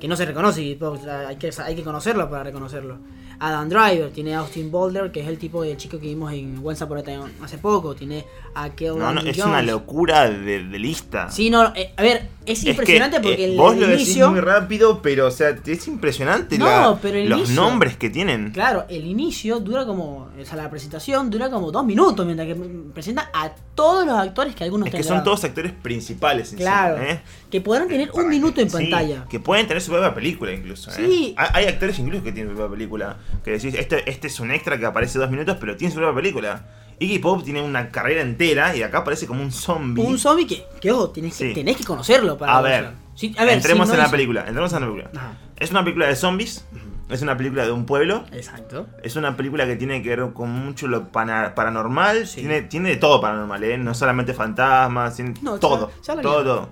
[0.00, 2.98] Que no se reconoce o sea, hay que, hay que conocerlo para reconocerlo.
[3.38, 6.58] Adam Driver, tiene a Austin Boulder, que es el tipo de chico que vimos en
[6.64, 7.94] Once Upon a Time hace poco.
[7.94, 9.44] Tiene a Kel No, no, es Jones.
[9.44, 11.30] una locura de, de lista.
[11.30, 13.86] Sí, no, eh, a ver, es, Es que, impresionante porque eh, el, vos el lo
[13.88, 14.30] decís inicio.
[14.30, 18.08] muy rápido, pero o sea, es impresionante No, la- pero el los inicio- nombres que
[18.08, 18.52] tienen.
[18.52, 20.30] Claro, el inicio dura como.
[20.40, 22.54] O sea, la presentación dura como dos minutos mientras que
[22.94, 27.00] presenta a todos los actores que algunos Es que son todos actores principales encima, Claro.
[27.02, 27.20] ¿eh?
[27.48, 29.24] Que podrán tener un minuto en sí, pantalla.
[29.30, 30.90] que pueden tener su propia película incluso.
[30.90, 30.94] ¿eh?
[30.96, 31.34] Sí.
[31.36, 33.16] Hay, hay actores incluso que tienen su propia película.
[33.44, 36.16] Que decís, este, este es un extra que aparece dos minutos, pero tiene su propia
[36.16, 36.64] película.
[36.98, 40.02] Iggy Pop tiene una carrera entera y acá aparece como un zombie.
[40.02, 41.54] Un zombie que, que ojo, tenés que, Sí.
[41.54, 42.90] tenés que conocerlo para a ver.
[43.14, 44.44] Sí, a ver, entremos si no en la película.
[44.46, 45.10] Entremos en la película.
[45.14, 45.34] Ajá.
[45.58, 46.64] Es una película de zombies.
[47.08, 48.24] Es una película de un pueblo.
[48.32, 48.86] Exacto.
[49.02, 52.26] Es una película que tiene que ver con mucho lo paranormal.
[52.26, 52.40] Sí.
[52.40, 53.78] Tiene, tiene de todo paranormal, ¿eh?
[53.78, 55.90] No solamente fantasmas, tiene No, todo.
[55.98, 56.68] ya- ya lo todo, todo.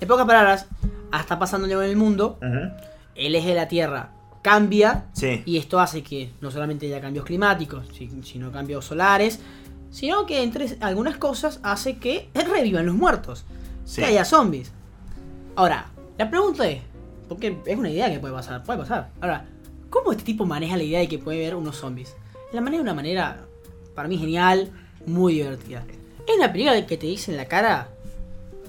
[0.00, 0.66] En pocas palabras,
[1.10, 2.70] hasta pasando en el mundo, Ujú.
[3.16, 4.10] el eje de la Tierra
[4.42, 5.42] cambia Sí.
[5.44, 9.40] y esto hace que no solamente haya cambios climáticos, si- sino cambios solares,
[9.90, 13.44] sino que entre algunas cosas hace que revivan los muertos,
[13.84, 14.00] Sí.
[14.00, 14.72] que haya zombies.
[15.56, 15.86] Ahora,
[16.16, 16.80] la pregunta es,
[17.30, 19.12] porque es una idea que puede pasar, puede pasar.
[19.20, 19.46] Ahora,
[19.88, 22.16] ¿cómo este tipo maneja la idea de que puede haber unos zombies?
[22.52, 23.46] La maneja de una manera,
[23.94, 24.72] para mí, genial,
[25.06, 25.84] muy divertida.
[26.26, 27.88] Es una película que te dice en la cara,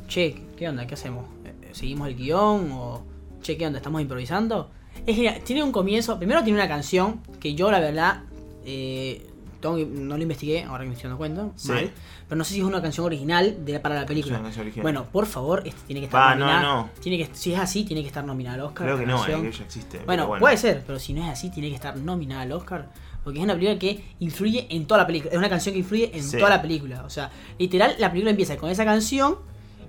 [0.08, 0.86] che, ¿qué onda?
[0.86, 1.26] ¿Qué hacemos?
[1.44, 2.72] Eh, ¿Seguimos el guion?
[2.72, 3.04] ¿O
[3.42, 3.80] che, qué onda?
[3.80, 4.70] ¿Estamos improvisando?
[5.08, 5.42] Es genial.
[5.44, 8.26] Tiene un comienzo, primero tiene una canción que yo la verdad
[8.64, 9.26] eh,
[9.62, 11.70] tengo que- no lo investigué, ahora que me estoy dando cuenta, Sí.
[11.72, 11.92] mal,
[12.28, 14.34] pero no sé si es una canción original de, para la película.
[14.36, 14.84] Es una canción original.
[14.84, 16.62] Bueno, por favor, este tiene que estar Va, no, nominada.
[16.64, 16.90] no.
[17.00, 18.88] Tiene que, si es así, tiene que estar nominada al Oscar.
[18.88, 20.00] Creo que no, eh, que ya existe.
[20.06, 22.90] Bueno, bueno, puede ser, pero si no es así, tiene que estar nominada al Oscar.
[23.24, 25.32] Porque es una película que influye en toda la película.
[25.32, 26.38] Es una canción que influye en Sí.
[26.38, 27.04] toda la película.
[27.06, 29.36] O sea, literal, la película empieza con esa canción.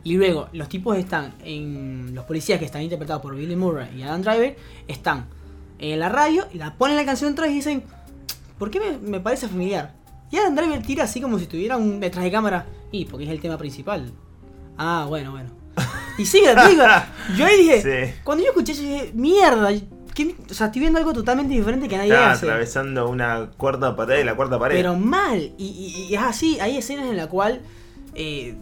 [0.05, 2.13] Y luego los tipos están en.
[2.15, 4.57] Los policías que están interpretados por Billy Murray y Adam Driver
[4.89, 5.27] están
[5.79, 7.85] en la radio y la ponen la canción atrás y dicen:
[8.63, 9.93] ¿Por qué me, me parece familiar?
[10.31, 12.65] Y Adam Driver tira así como si tuviera un detrás de cámara.
[12.93, 14.13] Y porque es el tema principal.
[14.79, 15.51] Ah, bueno, bueno.
[16.17, 17.09] Y sigue la película.
[17.37, 18.15] Yo ahí dije, Sí.
[18.23, 19.69] cuando yo escuché eso, dije, mierda,
[20.15, 22.47] ¿qué mi- o sea, estoy viendo algo totalmente diferente que nadie Está hace.
[22.47, 24.77] atravesando una cuarta pared y la cuarta pared.
[24.77, 25.41] Pero mal.
[25.59, 27.63] Y, y- y es así, hay escenas en la cual,
[28.15, 28.55] eh,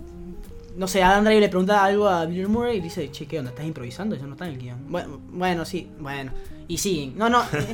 [0.78, 3.50] no sé, Adam Driver le pregunta algo a Bill Murray y dice, che, ¿qué onda?
[3.50, 4.16] ¿Estás improvisando?
[4.16, 4.78] Eso no está en el guion.
[4.88, 6.32] Bueno, bueno sí, bueno.
[6.70, 7.18] Y siguen.
[7.18, 7.66] No, no, es,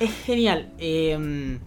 [0.00, 0.72] es genial.
[0.78, 1.58] Eh,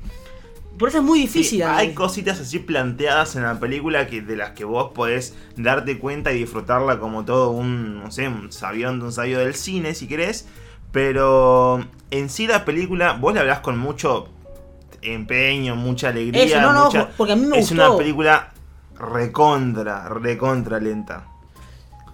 [0.79, 1.63] por eso es muy Sí, difícil.
[1.63, 6.31] hay cositas así planteadas en la película que de las que vos podés darte cuenta
[6.31, 10.07] y disfrutarla como todo un, no sé, un sabión de un sabio del cine, si
[10.07, 10.47] querés.
[10.91, 14.27] Pero en sí la película, vos la hablás con mucho
[15.03, 16.43] empeño, mucha alegría.
[16.45, 17.89] Eso, no, no, mucha- ojo, porque a mí me es gustó.
[17.89, 18.51] una película
[18.97, 21.27] recontra, recontra lenta.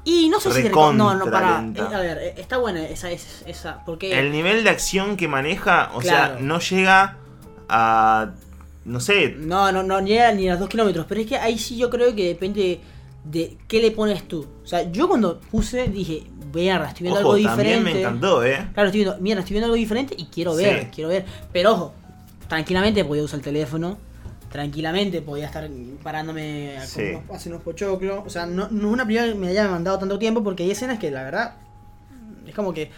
[0.09, 0.61] Y no sé si...
[0.61, 1.59] recontra No, no, para.
[1.61, 1.83] lenta.
[1.91, 4.17] eh, a ver, eh, está buena esa, esa, esa porque...
[4.17, 6.35] El nivel de acción que maneja, o Claro.
[6.35, 7.17] sea, no llega
[7.67, 8.31] a,
[8.85, 11.05] no sé, No, no, no llega ni a los dos kilómetros.
[11.09, 12.79] Pero es que ahí sí yo creo que depende
[13.25, 14.47] de qué le pones tú.
[14.63, 17.93] O sea, yo cuando puse dije, mierda, estoy viendo ojo, algo también diferente.
[17.93, 18.65] me encantó, ¿eh?
[18.73, 20.87] Claro, estoy viendo, mierda, estoy viendo algo diferente y quiero ver, Sí.
[20.95, 21.25] quiero ver.
[21.51, 21.93] Pero ojo,
[22.47, 23.97] tranquilamente podía usar el teléfono.
[24.51, 25.69] Tranquilamente podía estar
[26.01, 27.01] parándome Sí.
[27.11, 28.23] unos- a hacer unos pochoclos.
[28.25, 30.71] O sea, no, no es una película que me haya mandado tanto tiempo porque hay
[30.71, 31.55] escenas que la verdad
[32.45, 32.89] es como que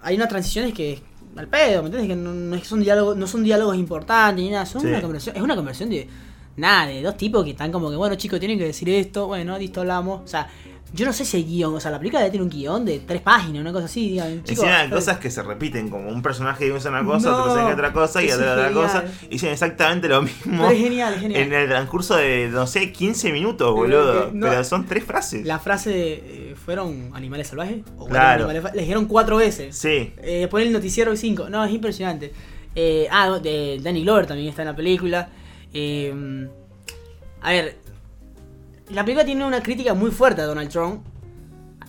[0.00, 1.00] hay unas transiciones que
[1.36, 2.08] al pedo, ¿me entiendes?
[2.08, 4.88] Que no, no es que son diálogos, no son diálogos importantes ni nada, son Sí.
[4.88, 6.08] una conversación, es una conversación de
[6.56, 9.58] nada, de dos tipos que están como que, bueno chicos, tienen que decir esto, bueno,
[9.58, 10.22] listo, hablamos.
[10.22, 10.48] O sea,
[10.92, 13.00] yo no sé si hay guion, o sea, la película debe tener un guion de
[13.00, 14.64] tres páginas, una cosa así, digan, chicos.
[14.64, 17.72] Encima hay cosas que se repiten, como un personaje dice una cosa, No, otro dice
[17.74, 19.04] otra cosa y otra otra cosa.
[19.24, 20.62] Y dicen exactamente lo mismo.
[20.62, 21.42] Pero es genial, es genial.
[21.42, 24.30] En el transcurso de, no sé, 15 minutos, boludo.
[24.32, 25.44] no- Pero son tres frases.
[25.44, 27.78] La frase de, eh, ¿fueron animales salvajes?
[27.96, 28.44] ¿O fueron Claro.
[28.48, 29.76] animales Les dijeron cuatro veces.
[29.76, 30.12] Sí.
[30.18, 31.50] Eh, después el noticiero cinco.
[31.50, 32.32] No, es impresionante.
[32.74, 35.28] Eh, ah, de Danny Glover también está en la película.
[35.74, 36.48] Eh,
[37.42, 37.76] a ver,
[38.90, 41.04] la película tiene una crítica muy fuerte a Donald Trump.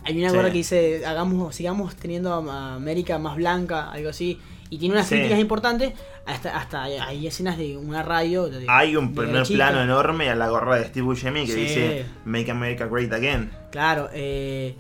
[0.03, 0.35] Hay una Sí.
[0.35, 4.39] gorra que dice, hagamos, sigamos teniendo a América más blanca, algo así.
[4.69, 5.15] y tiene unas Sí.
[5.15, 5.93] críticas importantes.
[6.25, 8.49] Hasta, hasta hay- escenas de una radio.
[8.49, 11.59] de- Hay un de primer plano enorme a la gorra de Steve Buscemi que Sí.
[11.61, 13.49] dice Make America Great Again.
[13.71, 14.75] Claro, eh,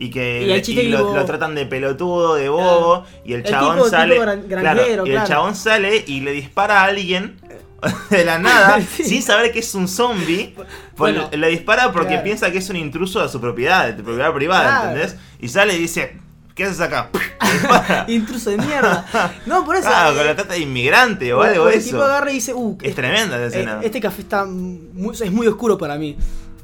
[0.00, 3.84] Y que Y el lo, tratan de pelotudo, de bobo, y el El chabón tipo-
[3.84, 4.16] tipo sale.
[4.48, 7.36] claro, y el chabón sale y le dispara a alguien
[8.10, 9.04] de la nada, Sí.
[9.04, 10.52] sin saber que es un zombie.
[10.56, 12.24] Pues Bueno, le, dispara porque claro.
[12.24, 14.90] piensa que es un intruso a su propiedad, de tu propiedad privada, Claro.
[14.96, 15.16] ¿entendés?
[15.40, 16.16] Y sale y dice,
[16.54, 17.10] ¿qué haces acá?
[18.08, 19.06] Intruso de mierda.
[19.46, 19.86] No, por eso.
[19.88, 22.04] Claro, eh, con la trata de inmigrante o algo o de el tipo eso.
[22.04, 23.80] agarra y dice, uh, Es tremenda esa Eh, escena.
[23.82, 26.16] este café está muy, es muy oscuro para mí.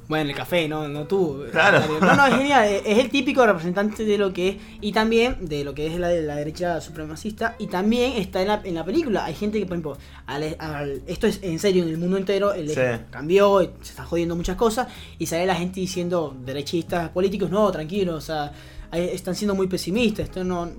[0.07, 1.45] Bueno, el café, no, no tú.
[1.51, 1.81] Claro.
[2.01, 2.65] No, no, es genial.
[2.85, 4.57] Es el típico representante de lo que es.
[4.83, 7.57] Y también de lo que es la, la derecha supremacista.
[7.59, 9.25] Y también está en la, en la película.
[9.25, 12.53] Hay gente que, por ejemplo, al- al- esto es en serio en el mundo entero.
[12.53, 12.81] El Sí.
[13.11, 14.89] cambió, se están jodiendo muchas cosas.
[15.19, 18.17] Y sale la gente diciendo, derechistas, políticos, no, tranquilos.
[18.17, 18.53] O sea,
[18.93, 20.27] están siendo muy pesimistas.
[20.27, 20.71] Esto no.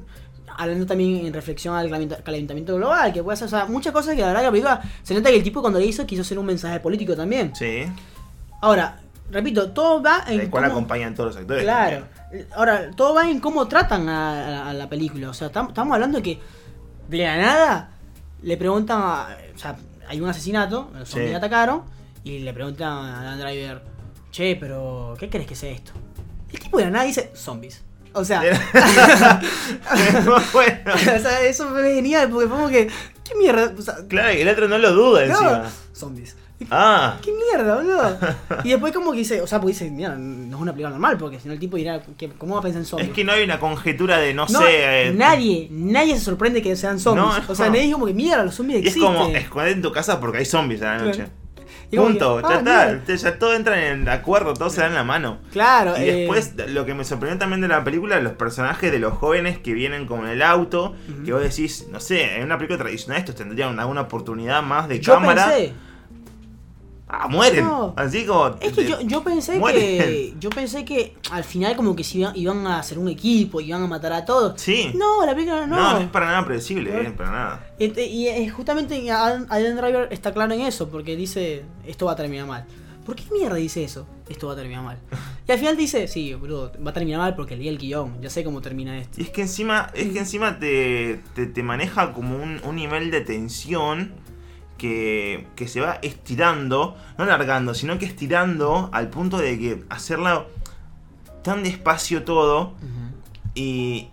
[0.58, 4.16] Hablando también en reflexión al calenta- calentamiento global, que puede ser, o sea, muchas cosas
[4.16, 6.22] que la verdad que la película se nota que el tipo cuando le hizo quiso
[6.22, 7.54] hacer un mensaje político también.
[7.56, 7.84] Sí,
[8.62, 9.00] Ahora,
[9.32, 11.64] repito, todo va en el cual cómo- acompañan todos los actores.
[11.64, 12.06] Claro.
[12.56, 15.30] Ahora, todo va en cómo tratan a, a- a la película.
[15.30, 16.40] O sea, tam- estamos hablando de que
[17.08, 17.90] de la nada
[18.42, 19.76] le preguntan a, O sea,
[20.08, 21.36] hay un asesinato, los zombies Sí.
[21.36, 21.84] atacaron
[22.24, 23.82] y le preguntan a Dan Driver,
[24.32, 25.92] che, pero ¿qué crees que sea esto?
[26.52, 27.84] El tipo de la nada dice zombies.
[28.14, 28.42] O sea,
[30.54, 32.88] bueno, o sea, eso fue genial porque como que,
[33.24, 33.74] ¿qué mierda?
[33.78, 35.72] O sea, claro, y el otro no lo duda no, encima.
[35.94, 36.36] zombies.
[36.72, 38.18] Ah, ¿Qué mierda, boludo?
[38.64, 41.18] Y después como que dice, o sea, porque dice, mira, no es una película normal,
[41.18, 43.10] porque si no el tipo dirá, ¿qué- ¿cómo va a pensar en zombies?
[43.10, 45.08] es que no hay una conjetura de no, No, sé.
[45.10, 47.26] eh, nadie, nadie se sorprende que sean zombies.
[47.26, 49.14] No, O sea, nadie dice como que mierda, los zombies Y es existen.
[49.16, 51.28] como esconder en tu casa porque hay zombies a la noche.
[51.96, 53.04] Punto, que, ya ah, está, mira.
[53.06, 55.38] te- ya todo entra en acuerdo, todo se da en la mano.
[55.52, 59.00] Claro, Y eh, después, lo que me sorprendió también de la película, los personajes de
[59.00, 62.80] los jóvenes que vienen con el auto, que vos decís, no sé, en una película
[62.80, 65.46] tradicional estos tendrían alguna oportunidad más de yo cámara.
[65.46, 65.74] pensé,
[67.18, 67.64] Ah, mueren.
[67.64, 67.94] No.
[67.96, 68.56] Así como.
[68.60, 72.36] es que yo, yo pensé que, yo pensé que al final como que se iban,
[72.36, 74.60] iban a hacer un equipo, iban a matar a todos.
[74.62, 74.92] Sí.
[74.96, 75.76] No, la película no.
[75.78, 77.00] No, no es para nada predecible, No.
[77.02, 77.68] eh, para nada.
[77.80, 82.16] Este, Y, justamente Adam, Adam Driver está claro en eso, porque dice, esto va a
[82.16, 82.66] terminar mal.
[83.06, 84.08] ¿Por qué mierda dice eso?
[84.28, 84.98] Esto va a terminar mal.
[85.48, 88.32] Y al final dice, sí, boludo, va a terminar mal porque leí el guion, ya
[88.32, 89.22] sé cómo termina esto.
[89.22, 93.12] Y es que encima, es que encima te, te, te maneja como un, un nivel
[93.12, 94.12] de tensión
[94.78, 100.46] que, que se va estirando, no alargando, sino que estirando al punto de que hacerla
[101.44, 102.74] tan despacio todo
[103.54, 104.10] y,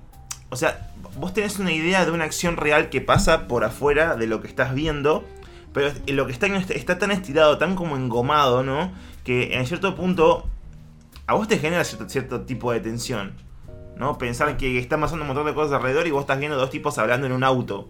[0.51, 4.27] o sea, vos tenés una idea de una acción real que pasa por afuera de
[4.27, 5.25] lo que estás viendo,
[5.73, 8.93] pero lo que está, está tan estirado, tan como engomado, ¿no?
[9.25, 10.47] Que en cierto punto
[11.27, 13.33] a vos te genera cierto, cierto tipo de tensión.
[13.97, 14.19] ¿No?
[14.19, 16.99] Pensar que están pasando un montón de cosas alrededor y vos estás viendo dos tipos
[16.99, 17.89] hablando en un auto.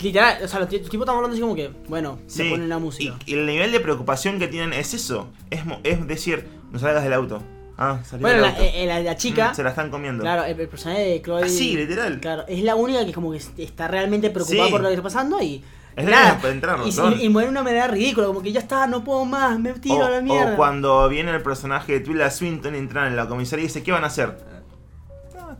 [0.00, 2.50] Literal, o sea, los tipos están hablando así como que, bueno, se Sí.
[2.50, 3.16] ponen la música.
[3.26, 5.28] Y, y el nivel de preocupación que tienen es eso.
[5.50, 7.42] Es, es decir, no salgas del auto.
[7.76, 8.62] Ah, salió Bueno, del la, auto.
[8.74, 10.22] eh, la, la chica, Mm, se la están comiendo.
[10.22, 11.42] claro, el, el personaje de Chloe.
[11.44, 12.20] Así, literal.
[12.20, 14.70] Claro, es la única que como que está realmente preocupada Sí.
[14.70, 15.64] por lo que está pasando y.
[15.96, 18.40] Es nada, la única que entra y, y, y muere de una manera ridícula, como
[18.40, 20.52] que ya está, no puedo más, me tiro O, a la mierda.
[20.52, 23.82] o cuando viene el personaje de Twila Swinton y entran en la comisaría y dice,
[23.82, 24.38] ¿qué van a hacer?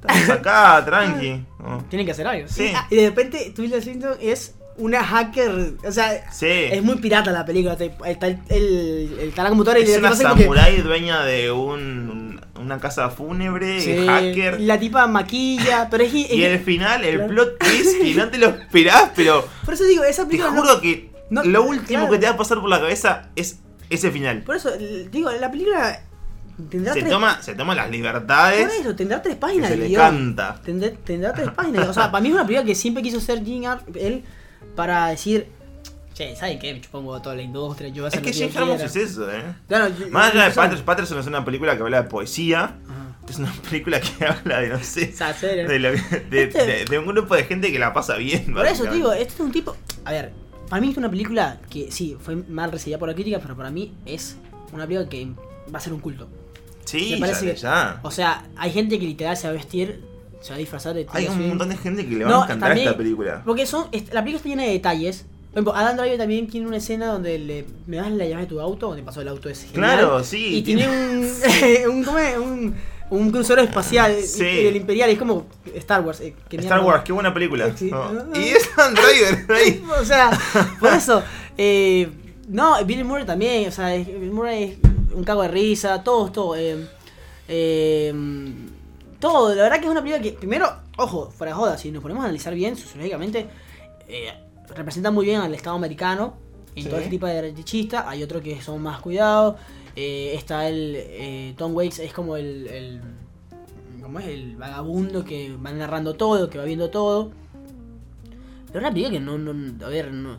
[0.07, 1.45] "Ah, estamos acá, tranqui.
[1.61, 1.83] Oh.
[1.89, 2.49] Tienen que hacer algo.
[2.49, 2.65] Sí.
[2.67, 5.73] Y, ah, y de repente, Tilda Swinton es una hacker.
[5.85, 6.47] O sea, Sí.
[6.47, 7.77] es muy pirata la película.
[7.77, 12.41] te- Está el, el, el talaco motor y Es una que- samurái dueña de un,
[12.61, 14.61] una casa fúnebre, Sí, hacker.
[14.61, 17.29] La tipa maquilla, pero es, es- Y el final, el Claro.
[17.33, 20.53] plot twist que no te lo esperás, pero Por eso digo, esa te película.
[20.55, 22.13] no- juro que no- lo último claro.
[22.13, 23.59] que te va a pasar por la cabeza es
[23.91, 24.43] ese final.
[24.43, 24.71] Por eso,
[25.11, 26.03] digo, la película
[26.71, 27.13] tendrá Se tres.
[27.13, 30.01] toma, se toma las por libertades eso, tendrá tres que páginas se de le guion.
[30.01, 30.61] canta.
[30.65, 31.89] Tendrá, tendrá tres páginas.
[31.89, 34.25] O sea, para mí es una película que siempre quiso ser Jim él
[34.75, 35.47] para decir,
[36.15, 36.75] che, ¿saben qué?
[36.75, 38.91] Me huevo toda la industria, yo voy a Es hacer que lo que Jarmusch quiera".
[38.91, 39.43] es eso, eh.
[39.69, 42.65] Claro, Más allá de Patterson, Patterson es una película que habla de poesía.
[42.65, 43.05] Ajá.
[43.29, 45.67] Es una película que habla de, no sé, de,
[46.31, 48.53] que- Este- de- de un grupo de gente que la pasa bien.
[48.55, 49.77] Por eso, digo, este es un tipo.
[50.07, 50.33] A ver,
[50.71, 53.71] para mí es una película que sí, fue mal recibida por la crítica, pero para
[53.71, 54.37] mí es
[54.73, 55.29] una película que
[55.73, 56.27] va a ser un culto.
[56.91, 58.01] Sí, me parece ya, que- ya.
[58.03, 60.01] O sea, hay gente que literal se va a vestir,
[60.41, 62.45] se va a disfrazar de Hay un montón de gente que le va No, a
[62.45, 63.43] encantar también- esta película.
[63.45, 65.27] Porque son, la película está llena de detalles.
[65.51, 68.49] Por ejemplo, Adam Driver también tiene una escena donde le, me das la llave de
[68.49, 69.75] tu auto, donde pasó el auto es genial.
[69.99, 71.29] Claro, sí, Y tiene un,
[71.89, 72.09] un,
[72.43, 72.75] un,
[73.11, 74.45] un crucero espacial Sí.
[74.45, 76.21] y- del Imperial, es como Star Wars.
[76.21, 76.81] eh, que Star.
[76.85, 77.73] Wars, qué buena película.
[77.77, 77.91] Sí.
[77.91, 78.11] No.
[78.39, 79.83] Y es Dan Driver ahí.
[80.01, 80.31] o sea,
[80.79, 81.23] por eso.
[81.57, 82.09] eh,
[82.49, 84.88] no, Bill Murray también, o sea, Bill Murray es
[85.19, 86.57] un cago de risa, todo, todo.
[86.57, 86.87] eh,
[87.49, 88.13] eh,
[89.21, 92.03] todo, la verdad que es una película que, primero, ojo, fuera de joda, si nos
[92.03, 93.47] ponemos a analizar bien, sociológicamente,
[94.07, 94.33] eh,
[94.77, 96.37] representa muy bien al Estado americano
[96.77, 96.89] en Sí.
[96.89, 98.05] todo este tipo de derechistas.
[98.07, 99.57] Hay otros que son más cuidados.
[99.97, 101.55] Eh, está el.
[101.57, 102.69] Tom Waits es como el.
[102.69, 103.01] el
[104.01, 104.27] ¿Cómo es?
[104.27, 107.33] El vagabundo que va narrando todo, que va viendo todo.
[108.69, 109.37] Pero una película que no.
[109.39, 110.39] no a ver, no.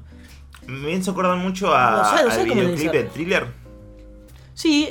[0.67, 2.91] Me hizo acordar mucho a, No no sé al videoclip analizar.
[2.93, 3.47] de Thriller.
[4.59, 4.89] Sí,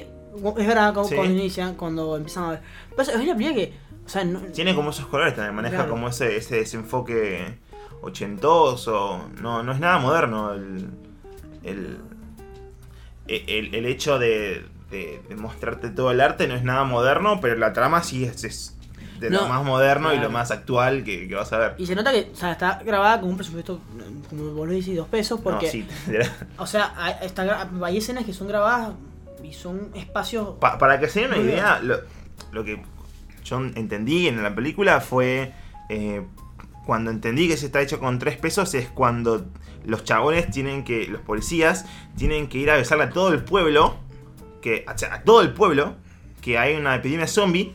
[0.57, 1.15] es verdad, como Sí.
[1.15, 2.61] cuando inician, cuando empiezan a ver.
[2.97, 3.73] Pero es una película que.
[4.07, 5.91] O sea, no, Tiene como esos colores también, maneja Claro.
[5.91, 7.59] como ese, ese desenfoque
[8.01, 9.29] ochentoso.
[9.43, 10.89] No, no es nada moderno el,
[11.65, 11.99] el,
[13.27, 17.57] el, el hecho de, de- de mostrarte todo el arte no es nada moderno, pero
[17.57, 18.75] la trama sí es, es
[19.21, 21.75] de lo más moderno y lo más actual que, que vas a ver.
[21.77, 23.81] Y se nota que o sea, está grabada con un presupuesto,
[24.31, 25.87] como vos lo decís, dos pesos, porque, No, sí,
[26.59, 28.93] o sea, hay, está gra- hay escenas que son grabadas
[29.43, 30.57] y son espacios...
[30.61, 31.99] Pa- para que se den una idea, lo,
[32.53, 32.83] lo que
[33.45, 35.53] yo entendí en la película fue.
[35.89, 36.23] eh,
[36.87, 39.45] cuando entendí que se está hecho con tres pesos es cuando
[39.85, 41.07] los chabones tienen que.
[41.07, 41.85] Los policías
[42.17, 43.97] tienen que ir a avisarle a todo el pueblo.
[44.63, 45.97] Que, o sea, a todo el pueblo.
[46.41, 47.75] Que hay una epidemia zombie.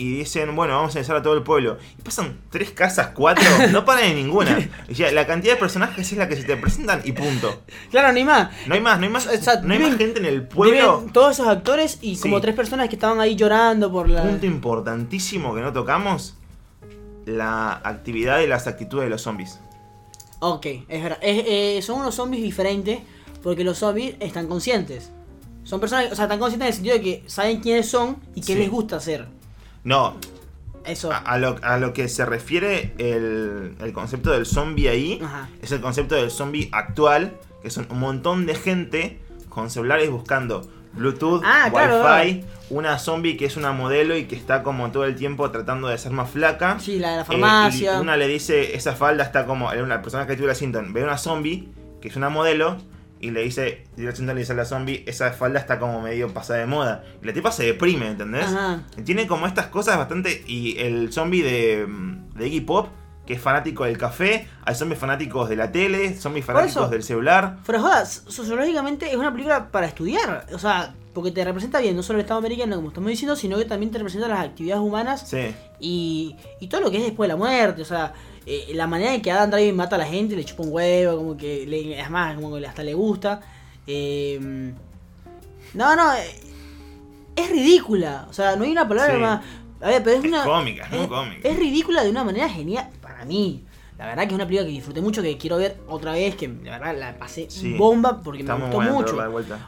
[0.00, 1.76] Y dicen, bueno, vamos a avisar a todo el pueblo.
[1.98, 4.70] Y pasan tres casas, cuatro, no paran en ninguna.
[4.90, 7.62] O sea, la cantidad de personajes es la que se te presentan y punto.
[7.90, 8.48] Claro, ni más.
[8.66, 10.42] No hay más, no hay más, O sea, no hay viven- más gente en el
[10.46, 11.04] pueblo.
[11.12, 12.22] Todos esos actores y Sí.
[12.22, 14.22] como tres personas que estaban ahí llorando por la...
[14.22, 16.34] punto importantísimo que no tocamos,
[17.26, 19.60] la actividad y las actitudes de los zombies.
[20.40, 21.18] Ok, es verdad.
[21.20, 23.00] Es- eh, son unos zombies diferentes
[23.42, 25.10] porque los zombies están conscientes.
[25.64, 28.40] Son personas, o sea, están conscientes en el sentido de que saben quiénes son y
[28.40, 28.58] qué Sí.
[28.58, 29.26] les gusta hacer.
[29.84, 30.16] No,
[30.84, 31.12] Eso.
[31.12, 35.48] a, a lo, a lo que se refiere el, el concepto del zombie ahí, Ajá.
[35.62, 40.62] es el concepto del zombie actual, que son un montón de gente con celulares buscando
[40.92, 45.04] Bluetooth, Ah, claro, Wi-Fi, una zombie que es una modelo y que está como todo
[45.04, 46.78] el tiempo tratando de ser más flaca.
[46.80, 47.96] Sí, la de la Eh, farmacia.
[47.96, 49.68] y una le dice, esa falda está como.
[49.70, 51.68] Una persona que tuvo Sinton ve una zombie,
[52.00, 52.76] que es una modelo,
[53.20, 56.60] y le dice, Swinton le dice a la zombie, esa falda está como medio pasada
[56.60, 57.04] de moda.
[57.22, 58.46] Y la tipa se deprime, ¿entendés?
[58.46, 58.82] Ajá.
[59.04, 60.42] Tiene como estas cosas bastante.
[60.46, 61.86] Y el zombie de,
[62.34, 62.88] de Iggy Pop,
[63.26, 66.88] que es fanático del café, hay zombies fanáticos de la tele, zombies fanáticos eso.
[66.88, 67.58] del celular.
[67.66, 70.46] Pero joda, sociológicamente es una película para estudiar.
[70.52, 73.58] O sea, porque te representa bien no solo el Estado americano, como estamos diciendo, sino
[73.58, 75.54] que también te representa las actividades humanas Sí.
[75.78, 77.82] y, y todo lo que es después de la muerte.
[77.82, 78.14] O sea,
[78.52, 81.16] eh, la manera en que Adam Driver mata a la gente, le chupa un huevo,
[81.18, 83.40] como que le, es más, como que hasta le gusta.
[83.86, 84.72] Eh,
[85.74, 86.40] no, no, eh,
[87.36, 88.26] es ridícula.
[88.28, 89.20] O sea, no hay una palabra Sí.
[89.20, 89.40] más.
[89.82, 90.44] A ver, pero es, Es una.
[90.44, 91.48] cómica, es muy cómica.
[91.48, 93.64] es ridícula de una manera genial para mí.
[93.96, 96.48] La verdad que es una película que disfruté mucho, que quiero ver otra vez, que
[96.48, 97.74] la verdad la pasé Sí.
[97.76, 99.16] bomba porque Está me gustó mucho.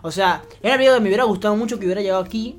[0.02, 2.58] O sea, es una película que me hubiera gustado mucho que hubiera llegado aquí.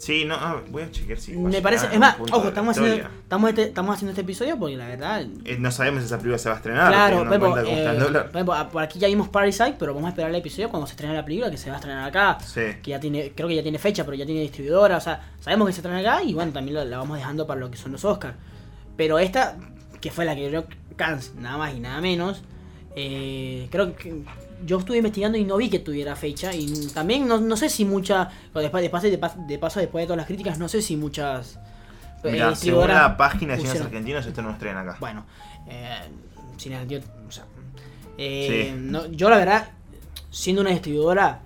[0.00, 1.32] Sí, no, ah, voy a chequear si.
[1.36, 4.88] me parece, es más, ojo, estamos haciendo, estamos, este- estamos haciendo este episodio porque la
[4.88, 5.26] verdad.
[5.44, 6.88] Eh, no sabemos si esa película se va a estrenar.
[6.90, 8.24] claro, está el eh, dólar.
[8.28, 10.86] por ejemplo, a- por aquí ya vimos Parasite, pero vamos a esperar el episodio cuando
[10.86, 12.38] se estrene la película, que se va a estrenar acá.
[12.42, 12.62] Sí.
[12.82, 14.96] Que ya tiene, creo que ya tiene fecha, pero ya tiene distribuidora.
[14.96, 17.60] O sea, sabemos que se estrena acá y bueno, también la, la vamos dejando para
[17.60, 18.36] lo que son los Oscars.
[18.96, 19.58] Pero esta,
[20.00, 20.64] que fue la que dio
[20.96, 22.42] Cannes, nada más y nada menos,
[22.96, 24.22] eh, creo que
[24.66, 26.54] yo estuve investigando y no vi que tuviera fecha.
[26.54, 28.30] Y también no, no sé si mucha.
[28.54, 30.82] o Después, de, paso, de, pas- de paso, después de todas las críticas, no sé
[30.82, 31.56] si muchas.
[32.24, 34.96] eh, Mira, según distribuidoras la página de cines argentinos, esto no estrena acá.
[35.00, 35.24] Bueno,
[35.68, 36.00] eh.
[36.56, 37.44] O sea,
[38.18, 38.80] eh, Sí.
[38.80, 39.70] no- yo la verdad,
[40.30, 41.40] siendo una distribuidora,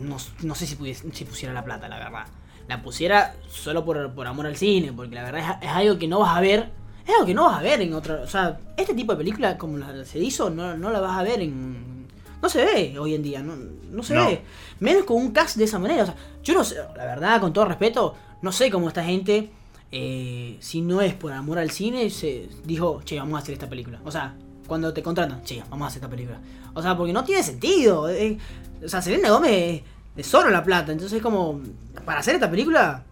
[0.00, 2.24] no, no sé si, pudiese- si pusiera la plata, la verdad.
[2.68, 6.08] La pusiera solo por, por amor al cine, porque la verdad es, es algo que
[6.08, 6.70] no vas a ver.
[7.06, 8.20] Es algo que no vas a ver en otra.
[8.22, 11.22] O sea, este tipo de película, como la se hizo, no, no la vas a
[11.22, 12.06] ver en.
[12.42, 14.26] No se ve hoy en día, no, no se No.
[14.26, 14.42] ve.
[14.80, 16.02] Menos con un cast de esa manera.
[16.02, 19.50] O sea, yo no sé, la verdad, con todo respeto, no sé cómo esta gente,
[19.92, 23.68] eh, si no es por amor al cine, se dijo, che, vamos a hacer esta
[23.68, 24.00] película.
[24.04, 24.34] O sea,
[24.66, 26.38] cuando te contratan, che, vamos a hacer esta película.
[26.74, 28.08] O sea, porque no tiene sentido.
[28.10, 28.36] eh,
[28.84, 29.82] o sea, Selena Gómez
[30.14, 30.92] de solo la plata.
[30.92, 31.60] Entonces, como,
[32.04, 33.04] para hacer esta película,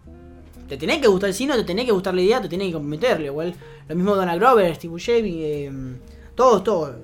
[0.67, 2.73] te tenés que gustar el cine, te tenés que gustar la idea, te tenés que
[2.73, 3.27] comprometerle.
[3.27, 3.53] Igual,
[3.87, 5.71] lo mismo Donald Grover, Steve Buscemi, eh,
[6.35, 6.95] todos, todos.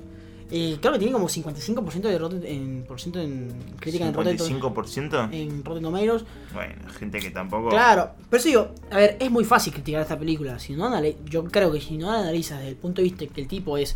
[0.51, 4.35] Eh, creo que tiene como 55% de Rotten, en, por ciento en crítica en Rotten,
[4.35, 5.29] Tom- ¿55%?
[5.31, 6.23] en Rotten Tomatoes.
[6.55, 7.69] Bueno, gente que tampoco.
[7.69, 10.57] Claro, pero eso digo, a ver, es muy fácil criticar esta película.
[10.57, 10.91] Si no
[11.25, 13.95] yo creo que si no analizas desde el punto de vista que el tipo es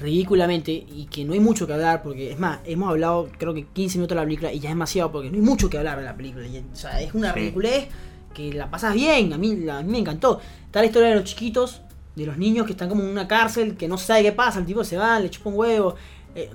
[0.00, 3.66] ridículamente y que no hay mucho que hablar, porque es más, hemos hablado creo que
[3.66, 5.98] 15 minutos de la película y ya es demasiado porque no hay mucho que hablar
[5.98, 6.46] de la película.
[6.46, 7.40] y, o sea, es una Sí.
[7.40, 7.88] ridiculez
[8.34, 10.40] que la pasas bien, a mí, a mí me encantó.
[10.66, 11.82] Está la historia de los chiquitos,
[12.16, 14.66] de los niños que están como en una cárcel, que no sabe qué pasa, el
[14.66, 15.94] tipo se va, le chupa un huevo.
[16.34, 16.50] eh,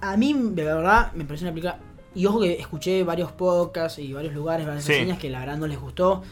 [0.00, 1.78] a mí, de verdad, me pareció una película.
[2.14, 4.92] Y ojo que escuché varios podcasts y varios lugares, varias Sí.
[4.92, 6.22] reseñas que la verdad no les gustó.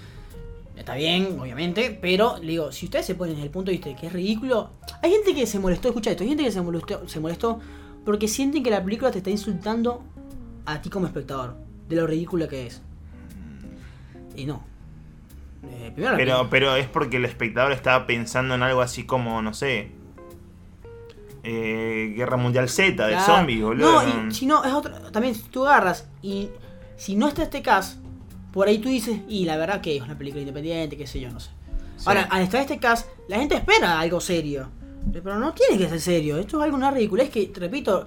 [0.77, 3.91] Está bien, obviamente, pero le digo, si ustedes se ponen desde el punto de vista
[3.91, 4.71] de que es ridículo,
[5.03, 7.61] hay gente que se molestó, escucha esto, hay gente que se molestó, se molestó
[8.05, 10.03] porque sienten que la película te está insultando
[10.64, 11.55] a ti como espectador,
[11.89, 12.81] de lo ridícula que es.
[14.41, 14.62] Y no.
[15.62, 19.91] Eh, Pero, pero es porque el espectador estaba pensando en algo así como, no sé.
[21.43, 24.03] eh, Guerra Mundial Z de zombies, boludo.
[24.03, 25.11] No, y si no, es otra.
[25.12, 26.49] También, si tú agarras y
[26.97, 27.99] si no está este cast,
[28.53, 31.30] por ahí tú dices, y la verdad que es una película independiente, qué sé yo,
[31.30, 31.51] no sé.
[31.97, 32.05] Sí.
[32.07, 34.68] Ahora, al estar este cast, la gente espera algo serio.
[35.12, 36.38] Pero no tiene que ser serio.
[36.38, 37.22] Esto es algo una ridícula.
[37.22, 38.07] Es que, te repito,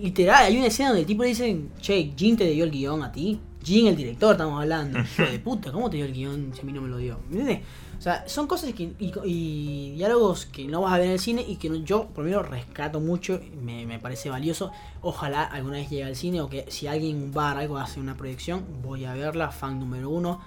[0.00, 3.02] literal, hay una escena donde el tipo le dicen, che, Jin te dio el guion
[3.02, 3.40] a ti.
[3.64, 4.98] Jin, el director, estamos hablando.
[5.18, 7.18] Hijo de puta, ¿cómo te dio el guion si a mí no me lo dio?
[7.30, 7.66] ¿Me entiendes?
[7.98, 11.18] O sea, son cosas que, y, y diálogos que no vas a ver en el
[11.20, 14.72] cine y que no- yo, por lo menos, rescato mucho, me, me parece valioso.
[15.02, 18.00] Ojalá alguna vez llegue al cine o que si alguien en un bar algo hace
[18.00, 20.40] una proyección, voy a verla, fan número uno,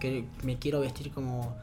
[0.00, 1.54] que me quiero vestir como,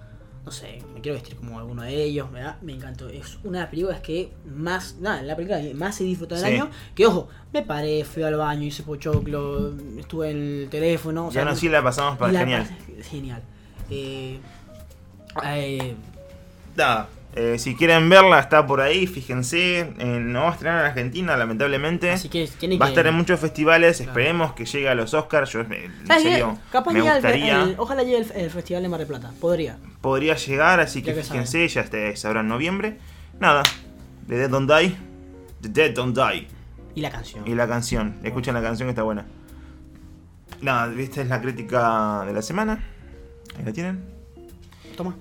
[0.45, 2.57] no sé, me quiero vestir como alguno de ellos, ¿verdad?
[2.61, 3.07] Me encantó.
[3.09, 6.49] Es una de las películas que más, nada, la película que más he disfrutado del
[6.51, 6.55] Sí.
[6.59, 11.27] año, que ojo, me paré, fui al baño, hice pochoclo, estuve en el teléfono.
[11.27, 12.67] o Ya no, sí la pasamos para genial.
[13.09, 13.41] genial.
[13.91, 14.39] Eh,
[15.45, 15.95] eh,
[16.75, 19.80] Nada, eh, si quieren verla, está por ahí, fíjense.
[19.97, 22.11] eh, no va a estrenar en Argentina, lamentablemente.
[22.11, 22.93] así que tiene Va a que.
[22.93, 24.11] estar en muchos festivales, Claro.
[24.11, 25.51] esperemos que llegue a los Oscars.
[25.51, 26.30] Yo, eh, en ¿Sabes qué?
[26.32, 27.63] serio, Capaz me llega el fe- gustaría.
[27.63, 29.32] el- ojalá llegue el, el Festival de Mar del Plata.
[29.39, 29.77] Podría.
[30.01, 32.97] Podría llegar, así que Ya que fíjense, ya este, sabrá en noviembre.
[33.39, 33.63] Nada,
[34.27, 34.95] The Dead Don't Die.
[35.61, 36.47] The Dead Don't Die.
[36.95, 37.47] Y la canción.
[37.47, 39.25] Y la canción, escuchen la canción que está buena.
[40.61, 42.84] Nada, esta es la crítica de la semana.
[43.57, 44.03] Ahí la tienen.
[44.97, 45.15] Toma.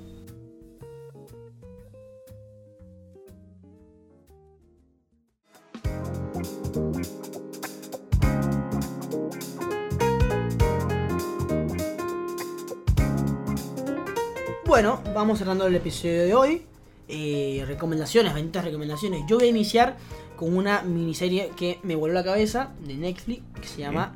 [14.68, 16.66] Bueno, vamos cerrando el episodio de hoy.
[17.08, 19.22] Eh, recomendaciones, benditas recomendaciones.
[19.26, 19.96] Yo voy a iniciar
[20.36, 24.14] con una miniserie que me voló la cabeza de Netflix que se llama.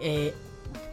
[0.00, 0.32] eh,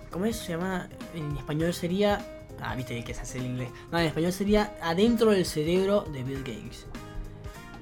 [0.09, 0.37] ¿Cómo es?
[0.37, 0.89] Se llama.
[1.13, 2.25] En español sería.
[2.59, 3.69] Ah, viste que se hace el inglés.
[3.91, 6.87] No, en español sería Adentro del cerebro de Bill Gates.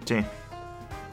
[0.03, 0.15] Sí.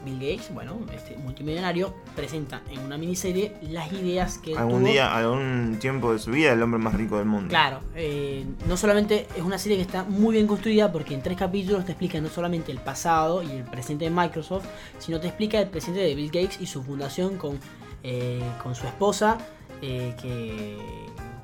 [0.03, 4.91] Bill Gates, bueno, este multimillonario, presenta en una miniserie las ideas que Algún tuvo.
[4.91, 7.49] día, algún tiempo de su vida, el hombre más rico del mundo.
[7.49, 11.37] Claro, eh, no solamente es una serie que está muy bien construida porque en tres
[11.37, 14.65] capítulos te explica no solamente el pasado y el presente de Microsoft,
[14.99, 17.59] sino te explica el presente de Bill Gates y su fundación con,
[18.03, 19.37] eh, con su esposa,
[19.81, 20.77] eh, que,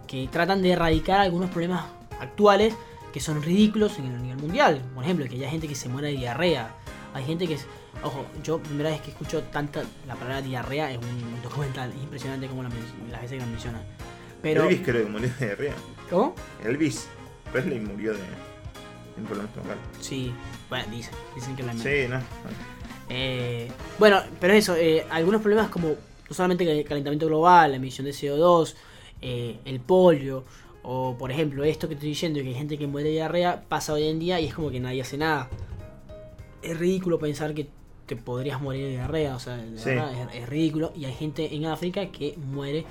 [0.08, 1.86] que tratan de erradicar algunos problemas
[2.20, 2.74] actuales
[3.14, 4.82] que son ridículos en el nivel mundial.
[4.94, 6.76] Por ejemplo, que haya gente que se muera de diarrea.
[7.14, 7.58] Hay gente que...
[8.04, 11.92] Ojo, yo primera vez que escucho tanta la palabra diarrea es un documental.
[11.92, 12.70] Es impresionante como la,
[13.12, 13.82] las veces que la mencionan.
[14.42, 14.64] Pero...
[14.64, 15.74] Elvis creo que murió de diarrea.
[16.10, 16.36] ¿Cómo?
[16.64, 17.08] Elvis
[17.52, 18.20] Presley murió de
[19.18, 19.78] un problema estomacal.
[20.00, 20.34] Sí,
[20.70, 22.20] bueno, dicen, dicen que la Sí, no.
[23.10, 28.06] Eh, bueno, pero eso, eh, algunos problemas como no solamente el calentamiento global, la emisión
[28.06, 28.76] de CO2,
[29.22, 30.44] eh, el polio,
[30.84, 33.94] o por ejemplo esto que estoy diciendo, que hay gente que muere de diarrea, pasa
[33.94, 35.50] hoy en día y es como que nadie hace nada.
[36.62, 37.70] Es ridículo pensar que
[38.08, 39.90] te podrías morir de diarrea, o sea, de Sí.
[39.90, 40.92] verdad, es, es ridículo.
[40.96, 42.86] Y hay gente en África que muere,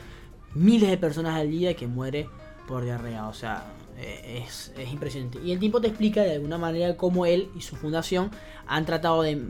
[0.55, 2.29] miles de personas al día que muere
[2.69, 3.65] por diarrea, o sea,
[3.99, 5.39] eh, es, es impresionante.
[5.45, 8.31] Y el tipo te explica de alguna manera cómo él y su fundación
[8.67, 9.41] han tratado de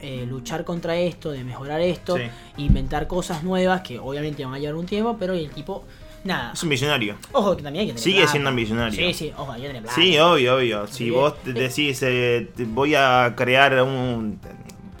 [0.00, 2.24] eh, luchar contra esto, de mejorar esto, Sí.
[2.56, 5.84] inventar cosas nuevas que obviamente van a llevar un tiempo, pero el tipo,
[6.24, 6.52] nada.
[6.54, 7.14] Es un millonario.
[7.30, 8.32] Ojo, que también hay que tener Sigue plata.
[8.32, 9.06] siendo millonario.
[9.08, 9.94] Sí, sí, ojo, hay que tener plata.
[9.94, 10.86] Sí, obvio, obvio.
[10.88, 11.10] Si Sí.
[11.10, 14.40] vos decís, eh, voy a crear un.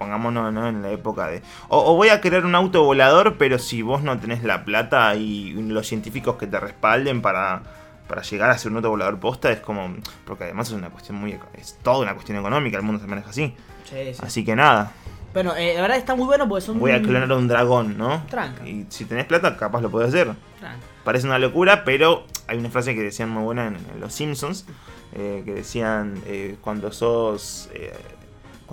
[0.02, 0.68] Pongámonos ¿no?
[0.68, 1.42] en la época de.
[1.68, 5.14] O, o voy a crear un auto volador, pero si vos no tenés la plata
[5.14, 7.62] y los científicos que te respalden para,
[8.08, 9.94] para llegar a ser un auto volador posta, es como.
[10.24, 11.38] Porque además es una cuestión muy.
[11.54, 13.54] Es toda una cuestión económica, el mundo se maneja así.
[13.84, 14.20] Sí, sí.
[14.22, 14.92] Así que nada,
[15.34, 16.78] Bueno, eh, la verdad está muy bueno porque son.
[16.78, 18.22] voy a clonar un dragón, ¿no?
[18.28, 18.66] Tranca.
[18.66, 20.34] Y si tenés plata, capaz lo podés hacer.
[20.58, 20.78] Tranca.
[21.04, 24.66] Parece una locura, pero hay una frase que decían muy buena en, en Los Simpsons,
[25.14, 27.92] eh, que decían, eh, cuando sos, eh,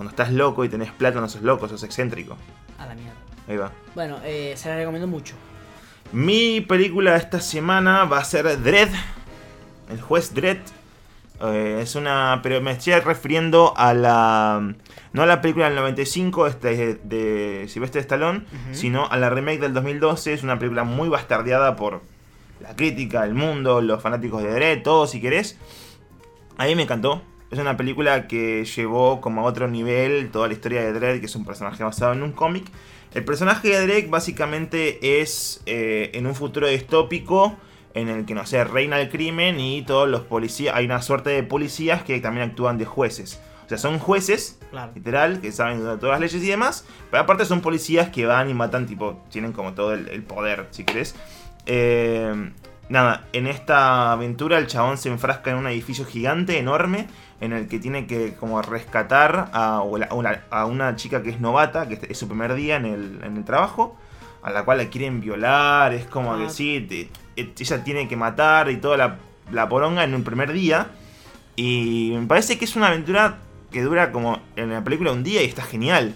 [0.00, 2.34] cuando estás loco y tenés plata no sos loco, sos excéntrico.
[2.78, 3.12] A la mierda.
[3.46, 3.70] Ahí va.
[3.94, 5.34] Bueno, eh, se la recomiendo mucho.
[6.10, 8.88] Mi película esta semana va a ser Dredd,
[9.90, 10.56] el juez Dredd.
[11.42, 14.72] Eh, es una, pero me estoy refiriendo a la,
[15.12, 18.74] no a la película del 95 este, de Sylvester Stallone, Ujú.
[18.74, 20.32] sino a la remake del 2012.
[20.32, 22.00] Es una película muy bastardeada por
[22.62, 25.58] la crítica, el mundo, los fanáticos de Dredd, todo si querés.
[26.56, 27.20] A mí me encantó.
[27.50, 31.26] Es una película que llevó como a otro nivel toda la historia de Dredd, que
[31.26, 32.64] es un personaje basado en un cómic.
[33.12, 37.56] El personaje de Dredd básicamente es eh, en un futuro distópico
[37.94, 41.30] en el que, no sé, reina el crimen y todos los policías, hay una suerte
[41.30, 43.40] de policías que también actúan de jueces.
[43.66, 44.92] O sea, son jueces, Claro.
[44.94, 48.54] literal, que saben todas las leyes y demás, pero aparte son policías que van y
[48.54, 51.16] matan, tipo, tienen como todo el, el poder, si querés.
[51.66, 52.32] Eh,
[52.88, 57.08] nada, en esta aventura el chabón se enfrasca en un edificio gigante, enorme,
[57.40, 62.18] en el que tiene que como rescatar a, una, chica que es novata, que es
[62.18, 63.96] su primer día en el, en el trabajo,
[64.42, 66.50] a la cual la quieren violar, es como que Ah.
[66.50, 67.08] sí, te-
[67.40, 69.16] e- ella tiene que matar y toda la,
[69.52, 70.88] la poronga en un primer día.
[71.56, 73.38] Y me parece que es una aventura
[73.70, 76.14] que dura como en la película un día y está genial.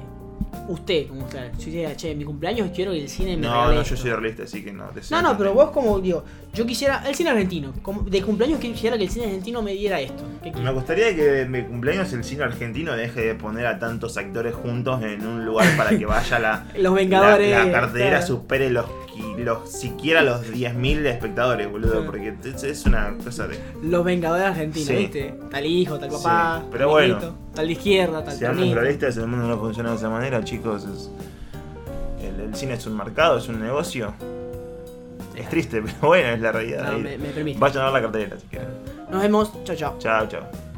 [0.67, 1.51] Usted, como usted.
[1.57, 3.95] Si usted, che, mi cumpleaños quiero que el cine me No, regale no, esto".
[3.95, 4.85] yo soy realista, así que no.
[4.85, 6.23] No, no, no pero vos como digo,
[6.53, 9.99] yo quisiera, el cine argentino, como de cumpleaños quisiera que el cine argentino me diera
[9.99, 10.23] esto.
[10.43, 14.17] ¿Qué Me gustaría que en mi cumpleaños el cine argentino deje de poner a tantos
[14.17, 17.49] actores juntos en un lugar para que vaya la, Los Vengadores.
[17.51, 18.27] La, la cartelera claro.
[18.27, 18.85] supere los,
[19.43, 22.05] los siquiera los 10.000 espectadores, boludo, Sí.
[22.05, 22.33] porque
[22.63, 23.59] es, una cosa de...
[23.83, 24.95] Los Vengadores argentinos, Sí.
[24.95, 25.35] ¿viste?
[25.51, 27.17] Tal hijo, tal papá, Sí, pero tal bueno.
[27.17, 28.79] hijito, tal de izquierda, tal peronista.
[28.81, 30.83] realistas, el mundo no funciona de esa manera, chicos.
[30.85, 31.09] es-
[32.23, 34.13] el, el cine es un mercado, es un negocio.
[35.35, 36.91] Es triste, pero bueno, es la realidad.
[36.91, 37.59] No, me, me permite.
[37.59, 38.67] Vayan a ver la cartelera si quieren.
[39.09, 39.95] Nos vemos, chao, chao.
[39.99, 40.68] Chao, chao.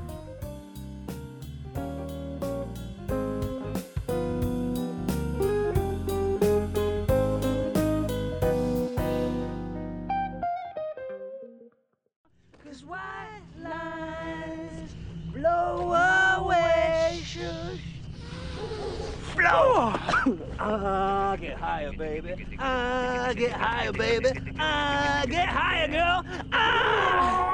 [22.01, 22.45] baby.
[22.59, 24.31] Ah, get higher, baby.
[24.59, 26.25] Ah, get higher, girl.
[26.51, 27.51] Ah!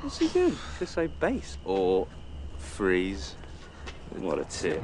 [0.00, 0.56] What's he do?
[0.78, 2.08] Just say bass or
[2.58, 3.36] freeze.
[4.16, 4.82] What a tip.